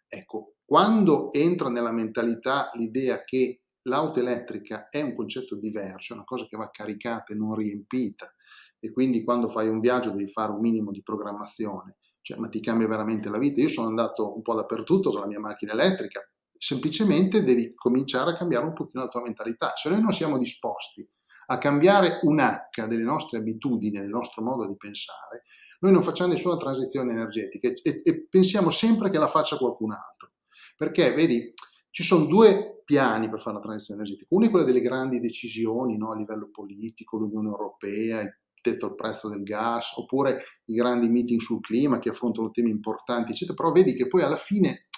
Ecco, 0.08 0.54
quando 0.64 1.32
entra 1.32 1.68
nella 1.68 1.92
mentalità 1.92 2.70
l'idea 2.74 3.22
che 3.22 3.62
l'auto 3.82 4.18
elettrica 4.18 4.88
è 4.88 5.00
un 5.00 5.14
concetto 5.14 5.56
diverso, 5.56 6.12
è 6.12 6.16
una 6.16 6.24
cosa 6.24 6.46
che 6.46 6.56
va 6.56 6.68
caricata 6.70 7.32
e 7.32 7.36
non 7.36 7.54
riempita, 7.54 8.32
e 8.78 8.90
quindi 8.90 9.22
quando 9.22 9.48
fai 9.48 9.68
un 9.68 9.78
viaggio 9.78 10.10
devi 10.10 10.26
fare 10.26 10.52
un 10.52 10.60
minimo 10.60 10.90
di 10.90 11.02
programmazione, 11.02 11.98
cioè, 12.22 12.38
ma 12.38 12.48
ti 12.48 12.60
cambia 12.60 12.88
veramente 12.88 13.28
la 13.28 13.38
vita. 13.38 13.60
Io 13.60 13.68
sono 13.68 13.88
andato 13.88 14.34
un 14.34 14.42
po' 14.42 14.54
dappertutto 14.54 15.10
con 15.10 15.20
la 15.20 15.26
mia 15.26 15.38
macchina 15.38 15.72
elettrica, 15.72 16.20
semplicemente 16.62 17.42
devi 17.42 17.72
cominciare 17.74 18.32
a 18.32 18.36
cambiare 18.36 18.66
un 18.66 18.74
pochino 18.74 19.02
la 19.02 19.08
tua 19.08 19.22
mentalità. 19.22 19.72
Se 19.76 19.88
noi 19.88 20.02
non 20.02 20.12
siamo 20.12 20.36
disposti 20.36 21.08
a 21.46 21.56
cambiare 21.56 22.20
un 22.24 22.38
H 22.38 22.86
delle 22.86 23.02
nostre 23.02 23.38
abitudini, 23.38 23.98
del 23.98 24.10
nostro 24.10 24.42
modo 24.42 24.66
di 24.66 24.76
pensare, 24.76 25.44
Noi 25.80 25.92
non 25.92 26.02
facciamo 26.02 26.32
nessuna 26.32 26.56
transizione 26.56 27.12
energetica 27.12 27.68
e, 27.68 28.00
e 28.04 28.26
pensiamo 28.28 28.70
sempre 28.70 29.08
che 29.08 29.18
la 29.18 29.28
faccia 29.28 29.56
qualcun 29.56 29.92
altro. 29.92 30.32
Perché, 30.76 31.12
vedi, 31.12 31.52
ci 31.90 32.02
sono 32.02 32.26
due 32.26 32.82
piani 32.84 33.28
per 33.30 33.40
fare 33.40 33.56
la 33.56 33.62
transizione 33.62 34.00
energetica. 34.00 34.34
Uno 34.34 34.46
è 34.46 34.50
quello 34.50 34.64
delle 34.64 34.80
grandi 34.80 35.20
decisioni 35.20 35.96
no, 35.96 36.12
a 36.12 36.16
livello 36.16 36.50
politico, 36.52 37.16
l'Unione 37.16 37.48
Europea, 37.48 38.20
il 38.20 38.34
tetto 38.60 38.86
al 38.86 38.94
prezzo 38.94 39.30
del 39.30 39.42
gas, 39.42 39.96
oppure 39.96 40.42
i 40.66 40.74
grandi 40.74 41.08
meeting 41.08 41.40
sul 41.40 41.60
clima 41.60 41.98
che 41.98 42.10
affrontano 42.10 42.50
temi 42.50 42.70
importanti, 42.70 43.32
eccetera. 43.32 43.56
Però 43.56 43.72
vedi 43.72 43.94
che 43.94 44.06
poi 44.06 44.22
alla 44.22 44.36
fine 44.36 44.88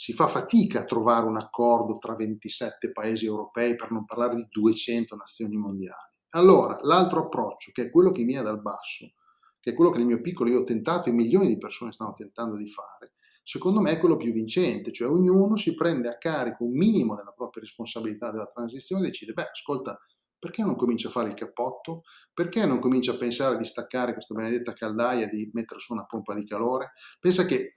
si 0.00 0.12
fa 0.12 0.28
fatica 0.28 0.82
a 0.82 0.84
trovare 0.84 1.26
un 1.26 1.38
accordo 1.38 1.98
tra 1.98 2.14
27 2.14 2.92
paesi 2.92 3.26
europei, 3.26 3.74
per 3.74 3.90
non 3.90 4.04
parlare 4.04 4.36
di 4.36 4.46
200 4.48 5.16
nazioni 5.16 5.56
mondiali. 5.56 6.12
Allora, 6.36 6.78
l'altro 6.82 7.24
approccio, 7.24 7.72
che 7.72 7.86
è 7.86 7.90
quello 7.90 8.12
che 8.12 8.22
viene 8.22 8.44
dal 8.44 8.62
basso, 8.62 9.14
che 9.58 9.70
è 9.70 9.74
quello 9.74 9.90
che 9.90 9.98
nel 9.98 10.06
mio 10.06 10.20
piccolo 10.20 10.50
io 10.50 10.60
ho 10.60 10.62
tentato 10.62 11.08
e 11.08 11.12
milioni 11.12 11.48
di 11.48 11.58
persone 11.58 11.90
stanno 11.90 12.14
tentando 12.14 12.54
di 12.54 12.68
fare, 12.68 13.14
secondo 13.42 13.80
me 13.80 13.90
è 13.90 13.98
quello 13.98 14.16
più 14.16 14.30
vincente, 14.30 14.92
cioè 14.92 15.08
ognuno 15.08 15.56
si 15.56 15.74
prende 15.74 16.08
a 16.08 16.16
carico 16.16 16.62
un 16.62 16.76
minimo 16.76 17.16
della 17.16 17.32
propria 17.32 17.62
responsabilità 17.62 18.30
della 18.30 18.46
transizione 18.46 19.02
e 19.02 19.06
decide, 19.06 19.32
beh, 19.32 19.50
ascolta, 19.50 19.98
perché 20.38 20.62
non 20.62 20.76
comincia 20.76 21.08
a 21.08 21.10
fare 21.10 21.28
il 21.28 21.34
cappotto? 21.34 22.02
Perché 22.32 22.64
non 22.64 22.78
comincia 22.78 23.12
a 23.12 23.16
pensare 23.16 23.56
di 23.56 23.64
staccare 23.64 24.12
questa 24.12 24.34
benedetta 24.34 24.72
caldaia 24.72 25.26
e 25.26 25.28
di 25.28 25.50
mettere 25.52 25.80
su 25.80 25.92
una 25.92 26.06
pompa 26.06 26.34
di 26.34 26.44
calore? 26.44 26.92
Pensa 27.18 27.44
che 27.44 27.70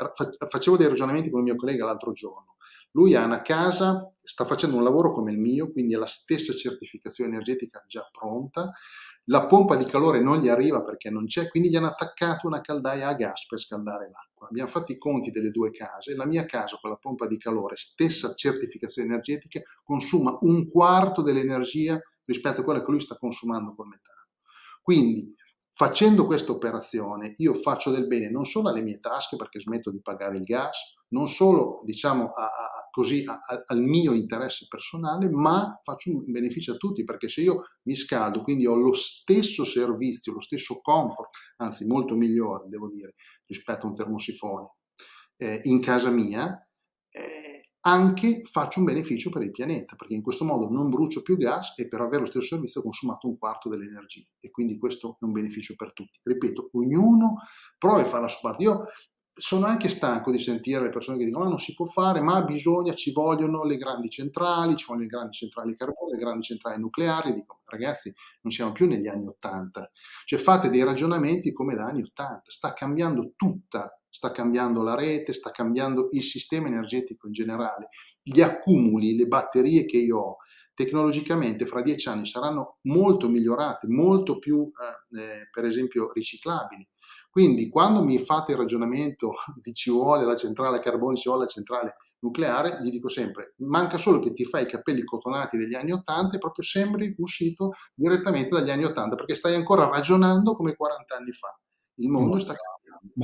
facevo 0.47 0.77
dei 0.77 0.87
ragionamenti 0.87 1.29
con 1.29 1.39
il 1.39 1.45
mio 1.45 1.55
collega 1.55 1.85
l'altro 1.85 2.11
giorno. 2.11 2.55
Lui 2.91 3.15
ha 3.15 3.23
una 3.23 3.41
casa, 3.41 4.13
sta 4.21 4.43
facendo 4.45 4.75
un 4.75 4.83
lavoro 4.83 5.13
come 5.13 5.31
il 5.31 5.39
mio, 5.39 5.71
quindi 5.71 5.95
ha 5.95 5.99
la 5.99 6.07
stessa 6.07 6.53
certificazione 6.53 7.31
energetica 7.31 7.83
già 7.87 8.07
pronta, 8.11 8.71
la 9.25 9.45
pompa 9.45 9.75
di 9.75 9.85
calore 9.85 10.19
non 10.19 10.39
gli 10.39 10.49
arriva 10.49 10.83
perché 10.83 11.09
non 11.09 11.25
c'è, 11.25 11.47
quindi 11.47 11.69
gli 11.69 11.75
hanno 11.75 11.87
attaccato 11.87 12.47
una 12.47 12.59
caldaia 12.59 13.07
a 13.07 13.13
gas 13.13 13.45
per 13.45 13.59
scaldare 13.59 14.09
l'acqua. 14.09 14.47
Abbiamo 14.47 14.69
fatto 14.69 14.91
i 14.91 14.97
conti 14.97 15.31
delle 15.31 15.51
due 15.51 15.71
case, 15.71 16.15
la 16.15 16.25
mia 16.25 16.45
casa 16.45 16.77
con 16.81 16.89
la 16.89 16.97
pompa 16.97 17.27
di 17.27 17.37
calore, 17.37 17.75
stessa 17.77 18.33
certificazione 18.33 19.07
energetica, 19.07 19.61
consuma 19.83 20.37
un 20.41 20.69
quarto 20.69 21.21
dell'energia 21.21 22.01
rispetto 22.31 22.61
a 22.61 22.63
quella 22.63 22.83
che 22.83 22.91
lui 22.91 22.99
sta 22.99 23.17
consumando 23.17 23.75
col 23.75 23.87
metano. 23.87 24.27
Quindi 24.81 25.33
facendo 25.73 26.25
questa 26.25 26.51
operazione 26.51 27.33
io 27.37 27.53
faccio 27.53 27.91
del 27.91 28.07
bene 28.07 28.29
non 28.29 28.45
solo 28.45 28.69
alle 28.69 28.81
mie 28.81 28.99
tasche 28.99 29.35
perché 29.35 29.59
smetto 29.59 29.89
di 29.89 30.01
pagare 30.01 30.37
il 30.37 30.43
gas, 30.43 30.95
non 31.09 31.27
solo 31.27 31.81
diciamo 31.83 32.29
a, 32.29 32.43
a, 32.43 32.87
così 32.89 33.23
a, 33.25 33.39
al 33.65 33.79
mio 33.79 34.13
interesse 34.13 34.65
personale, 34.67 35.29
ma 35.29 35.79
faccio 35.83 36.11
un 36.11 36.23
beneficio 36.25 36.73
a 36.73 36.77
tutti 36.77 37.03
perché 37.03 37.29
se 37.29 37.41
io 37.41 37.63
mi 37.83 37.95
scaldo, 37.95 38.43
quindi 38.43 38.65
ho 38.65 38.75
lo 38.75 38.93
stesso 38.93 39.63
servizio, 39.63 40.33
lo 40.33 40.41
stesso 40.41 40.79
comfort, 40.81 41.29
anzi 41.57 41.85
molto 41.85 42.15
migliore 42.15 42.67
devo 42.67 42.89
dire 42.89 43.15
rispetto 43.45 43.85
a 43.85 43.89
un 43.89 43.95
termosifone 43.95 44.67
eh, 45.37 45.61
in 45.63 45.81
casa 45.81 46.09
mia, 46.09 46.55
anche 47.81 48.41
faccio 48.43 48.79
un 48.79 48.85
beneficio 48.85 49.29
per 49.29 49.41
il 49.41 49.51
pianeta, 49.51 49.95
perché 49.95 50.13
in 50.13 50.21
questo 50.21 50.45
modo 50.45 50.69
non 50.69 50.89
brucio 50.89 51.21
più 51.21 51.37
gas 51.37 51.73
e 51.77 51.87
per 51.87 52.01
avere 52.01 52.19
lo 52.19 52.25
stesso 52.27 52.45
servizio 52.45 52.81
ho 52.81 52.83
consumato 52.83 53.27
un 53.27 53.37
quarto 53.37 53.69
dell'energia 53.69 54.21
e 54.39 54.51
quindi 54.51 54.77
questo 54.77 55.17
è 55.19 55.25
un 55.25 55.31
beneficio 55.31 55.73
per 55.75 55.93
tutti. 55.93 56.19
Ripeto, 56.21 56.69
ognuno 56.73 57.37
prova 57.77 58.01
a 58.01 58.05
fare 58.05 58.23
la 58.23 58.27
sua 58.27 58.49
parte. 58.49 58.63
Io 58.63 58.85
sono 59.33 59.65
anche 59.65 59.89
stanco 59.89 60.29
di 60.29 60.39
sentire 60.39 60.83
le 60.83 60.89
persone 60.89 61.17
che 61.17 61.25
dicono 61.25 61.45
ma 61.45 61.49
non 61.49 61.59
si 61.59 61.73
può 61.73 61.85
fare, 61.85 62.21
ma 62.21 62.43
bisogna, 62.43 62.93
ci 62.93 63.11
vogliono 63.11 63.63
le 63.63 63.77
grandi 63.77 64.09
centrali, 64.09 64.75
ci 64.75 64.85
vogliono 64.85 65.05
le 65.05 65.09
grandi 65.09 65.33
centrali 65.33 65.75
carbone, 65.75 66.13
le 66.13 66.19
grandi 66.19 66.43
centrali 66.43 66.79
nucleari. 66.79 67.33
Dico 67.33 67.61
ragazzi, 67.65 68.13
non 68.41 68.51
siamo 68.51 68.73
più 68.73 68.87
negli 68.87 69.07
anni 69.07 69.25
Ottanta. 69.27 69.89
Cioè 70.25 70.37
fate 70.37 70.69
dei 70.69 70.83
ragionamenti 70.83 71.51
come 71.53 71.75
da 71.75 71.85
anni 71.85 72.03
Ottanta, 72.03 72.51
sta 72.51 72.73
cambiando 72.73 73.33
tutta 73.35 74.00
sta 74.11 74.31
cambiando 74.31 74.83
la 74.83 74.95
rete, 74.95 75.33
sta 75.33 75.49
cambiando 75.51 76.09
il 76.11 76.21
sistema 76.21 76.67
energetico 76.67 77.27
in 77.27 77.33
generale. 77.33 77.87
Gli 78.21 78.41
accumuli, 78.41 79.15
le 79.15 79.25
batterie 79.25 79.85
che 79.85 79.97
io 79.97 80.17
ho, 80.17 80.37
tecnologicamente 80.73 81.65
fra 81.65 81.81
dieci 81.81 82.09
anni 82.09 82.25
saranno 82.25 82.77
molto 82.83 83.29
migliorate, 83.29 83.87
molto 83.87 84.37
più, 84.37 84.69
eh, 84.69 85.19
eh, 85.19 85.49
per 85.49 85.65
esempio, 85.65 86.11
riciclabili. 86.13 86.87
Quindi 87.29 87.69
quando 87.69 88.03
mi 88.03 88.19
fate 88.19 88.51
il 88.51 88.57
ragionamento 88.57 89.33
di 89.61 89.73
ci 89.73 89.89
vuole 89.89 90.25
la 90.25 90.35
centrale 90.35 90.77
a 90.77 90.79
carbone, 90.79 91.15
ci 91.15 91.29
vuole 91.29 91.45
la 91.45 91.49
centrale 91.49 91.95
nucleare, 92.19 92.79
gli 92.83 92.91
dico 92.91 93.09
sempre, 93.09 93.55
manca 93.59 93.97
solo 93.97 94.19
che 94.19 94.33
ti 94.33 94.45
fai 94.45 94.63
i 94.63 94.67
capelli 94.67 95.03
cotonati 95.03 95.57
degli 95.57 95.73
anni 95.73 95.91
80 95.91 96.35
e 96.35 96.39
proprio 96.39 96.63
sembri 96.63 97.15
uscito 97.17 97.71
direttamente 97.95 98.51
dagli 98.51 98.69
anni 98.69 98.83
80 98.83 99.15
perché 99.15 99.33
stai 99.33 99.55
ancora 99.55 99.87
ragionando 99.87 100.55
come 100.55 100.75
40 100.75 101.15
anni 101.15 101.31
fa. 101.31 101.57
Il 101.95 102.09
mondo 102.09 102.35
sta 102.35 102.53
cambiando 102.53 102.80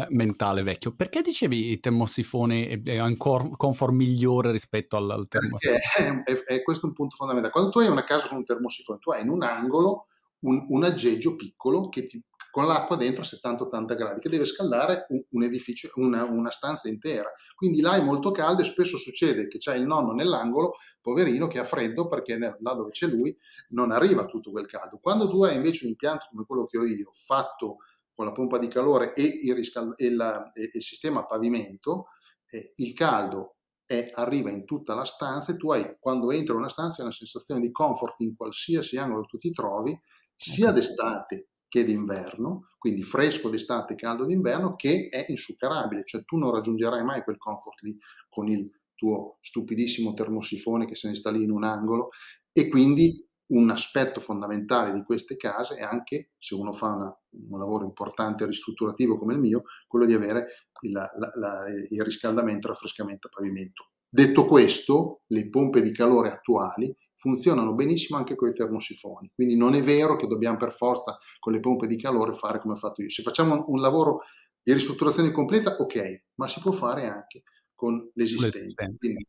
mentale 0.09 0.63
vecchio. 0.63 0.93
Perché 0.95 1.21
dicevi 1.21 1.69
il 1.69 1.79
termosifone 1.79 2.81
è 2.83 2.99
un 2.99 3.17
comfort 3.17 3.91
migliore 3.91 4.51
rispetto 4.51 4.97
al, 4.97 5.09
al 5.09 5.27
termosifone? 5.27 5.79
È, 6.23 6.31
è, 6.31 6.43
è, 6.43 6.63
questo 6.63 6.87
un 6.87 6.93
punto 6.93 7.15
fondamentale. 7.15 7.53
Quando 7.53 7.71
tu 7.71 7.79
hai 7.79 7.87
una 7.87 8.03
casa 8.03 8.27
con 8.27 8.37
un 8.37 8.45
termosifone, 8.45 8.99
tu 8.99 9.11
hai 9.11 9.21
in 9.21 9.29
un 9.29 9.43
angolo 9.43 10.07
un, 10.39 10.65
un 10.69 10.83
aggeggio 10.83 11.35
piccolo 11.35 11.89
che 11.89 12.03
ti, 12.03 12.21
con 12.51 12.65
l'acqua 12.65 12.95
dentro 12.95 13.21
a 13.21 13.25
70-80 13.25 13.95
gradi 13.95 14.19
che 14.19 14.29
deve 14.29 14.45
scaldare 14.45 15.05
un, 15.09 15.23
un 15.29 15.43
edificio, 15.43 15.89
una, 15.95 16.23
una, 16.25 16.49
stanza 16.49 16.89
intera. 16.89 17.29
Quindi 17.55 17.81
là 17.81 17.95
è 17.95 18.01
molto 18.01 18.31
caldo 18.31 18.61
e 18.61 18.65
spesso 18.65 18.97
succede 18.97 19.47
che 19.47 19.57
c'è 19.57 19.75
il 19.75 19.85
nonno 19.85 20.11
nell'angolo, 20.11 20.75
poverino, 21.01 21.47
che 21.47 21.59
ha 21.59 21.63
freddo 21.63 22.07
perché 22.07 22.37
là 22.37 22.73
dove 22.73 22.91
c'è 22.91 23.07
lui 23.07 23.35
non 23.69 23.91
arriva 23.91 24.25
tutto 24.25 24.51
quel 24.51 24.65
caldo. 24.65 24.97
Quando 24.97 25.27
tu 25.27 25.43
hai 25.43 25.55
invece 25.55 25.85
un 25.85 25.91
impianto 25.91 26.27
come 26.29 26.45
quello 26.45 26.65
che 26.65 26.77
ho 26.77 26.85
io, 26.85 27.11
fatto 27.13 27.77
con 28.17 28.25
la 28.25 28.31
pompa 28.31 28.57
di 28.57 28.67
calore 28.67 29.13
e 29.13 29.21
il, 29.43 29.53
riscal- 29.53 29.93
e 29.95 30.09
la, 30.11 30.51
e 30.53 30.71
il 30.73 30.81
sistema 30.81 31.19
a 31.19 31.25
pavimento, 31.27 32.07
eh, 32.49 32.71
il 32.77 32.93
caldo 32.93 33.57
è, 33.85 34.09
arriva 34.11 34.49
in 34.49 34.65
tutta 34.65 34.95
la 34.95 35.05
stanza 35.05 35.51
e 35.51 35.55
tu 35.55 35.69
hai, 35.69 35.97
quando 35.99 36.31
entri 36.31 36.53
in 36.53 36.61
una 36.61 36.69
stanza, 36.69 37.03
una 37.03 37.11
sensazione 37.11 37.61
di 37.61 37.71
comfort 37.71 38.15
in 38.21 38.35
qualsiasi 38.35 38.97
angolo 38.97 39.25
tu 39.25 39.37
ti 39.37 39.51
trovi, 39.51 39.95
sia 40.35 40.71
d'estate 40.71 41.49
che 41.67 41.83
d'inverno, 41.85 42.69
quindi 42.79 43.03
fresco 43.03 43.49
d'estate, 43.49 43.93
caldo 43.93 44.25
d'inverno, 44.25 44.75
che 44.75 45.09
è 45.11 45.27
insuperabile, 45.27 46.01
cioè 46.03 46.23
tu 46.25 46.37
non 46.37 46.51
raggiungerai 46.51 47.03
mai 47.03 47.21
quel 47.21 47.37
comfort 47.37 47.81
lì 47.81 47.95
con 48.29 48.47
il 48.47 48.67
tuo 48.95 49.37
stupidissimo 49.41 50.15
termosifone 50.15 50.87
che 50.87 50.95
se 50.95 51.07
ne 51.07 51.13
sta 51.13 51.29
lì 51.29 51.43
in 51.43 51.51
un 51.51 51.63
angolo. 51.63 52.09
E 52.51 52.67
quindi 52.67 53.26
un 53.47 53.69
aspetto 53.69 54.19
fondamentale 54.19 54.91
di 54.91 55.03
queste 55.03 55.37
case 55.37 55.75
è 55.75 55.81
anche, 55.81 56.31
se 56.37 56.55
uno 56.55 56.73
fa 56.73 56.87
una, 56.87 57.19
un 57.49 57.59
lavoro 57.59 57.85
importante 57.85 58.45
ristrutturativo 58.45 59.17
come 59.17 59.33
il 59.33 59.39
mio, 59.39 59.63
quello 59.87 60.05
di 60.05 60.13
avere 60.13 60.67
il, 60.81 60.91
la, 60.91 61.09
la, 61.35 61.65
il 61.89 62.03
riscaldamento 62.03 62.67
e 62.67 62.71
raffrescamento 62.71 63.27
a 63.27 63.31
pavimento. 63.33 63.91
Detto 64.09 64.45
questo, 64.45 65.21
le 65.27 65.49
pompe 65.49 65.81
di 65.81 65.91
calore 65.91 66.31
attuali 66.31 66.95
funzionano 67.15 67.73
benissimo 67.73 68.17
anche 68.17 68.35
con 68.35 68.49
i 68.49 68.53
termosifoni, 68.53 69.31
quindi 69.33 69.55
non 69.55 69.73
è 69.73 69.81
vero 69.81 70.15
che 70.15 70.27
dobbiamo 70.27 70.57
per 70.57 70.71
forza 70.71 71.17
con 71.39 71.53
le 71.53 71.59
pompe 71.59 71.87
di 71.87 71.97
calore 71.97 72.33
fare 72.33 72.59
come 72.59 72.73
ho 72.73 72.77
fatto 72.77 73.01
io. 73.01 73.09
Se 73.09 73.23
facciamo 73.23 73.65
un 73.67 73.79
lavoro 73.79 74.21
di 74.61 74.73
ristrutturazione 74.73 75.31
completa, 75.31 75.75
ok, 75.77 76.25
ma 76.35 76.47
si 76.47 76.59
può 76.59 76.71
fare 76.71 77.07
anche 77.07 77.43
con 77.73 78.09
l'esistente, 78.13 78.95
quindi 78.97 79.25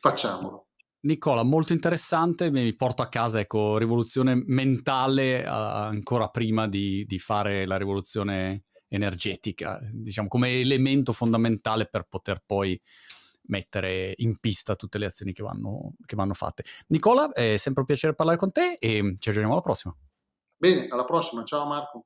facciamolo. 0.00 0.67
Nicola, 1.00 1.44
molto 1.44 1.72
interessante, 1.72 2.50
mi 2.50 2.74
porto 2.74 3.02
a 3.02 3.08
casa, 3.08 3.38
ecco, 3.38 3.78
rivoluzione 3.78 4.34
mentale 4.46 5.44
uh, 5.44 5.48
ancora 5.48 6.28
prima 6.28 6.66
di, 6.66 7.04
di, 7.06 7.18
fare 7.20 7.66
la 7.66 7.76
rivoluzione 7.76 8.64
energetica, 8.88 9.78
diciamo 9.92 10.26
come 10.26 10.58
elemento 10.58 11.12
fondamentale 11.12 11.86
per 11.86 12.06
poter 12.08 12.42
poi 12.44 12.80
mettere 13.48 14.12
in 14.16 14.38
pista 14.38 14.74
tutte 14.74 14.98
le 14.98 15.06
azioni 15.06 15.32
che 15.32 15.42
vanno, 15.44 15.94
che 16.04 16.16
vanno 16.16 16.34
fatte. 16.34 16.64
Nicola, 16.88 17.30
è 17.30 17.56
sempre 17.56 17.82
un 17.82 17.86
piacere 17.86 18.14
parlare 18.14 18.36
con 18.36 18.50
te 18.50 18.76
e 18.80 19.14
ci 19.18 19.28
aggiorniamo 19.28 19.52
alla 19.52 19.62
prossima. 19.62 19.96
Bene, 20.56 20.88
alla 20.88 21.04
prossima, 21.04 21.44
ciao 21.44 21.64
Marco. 21.64 21.96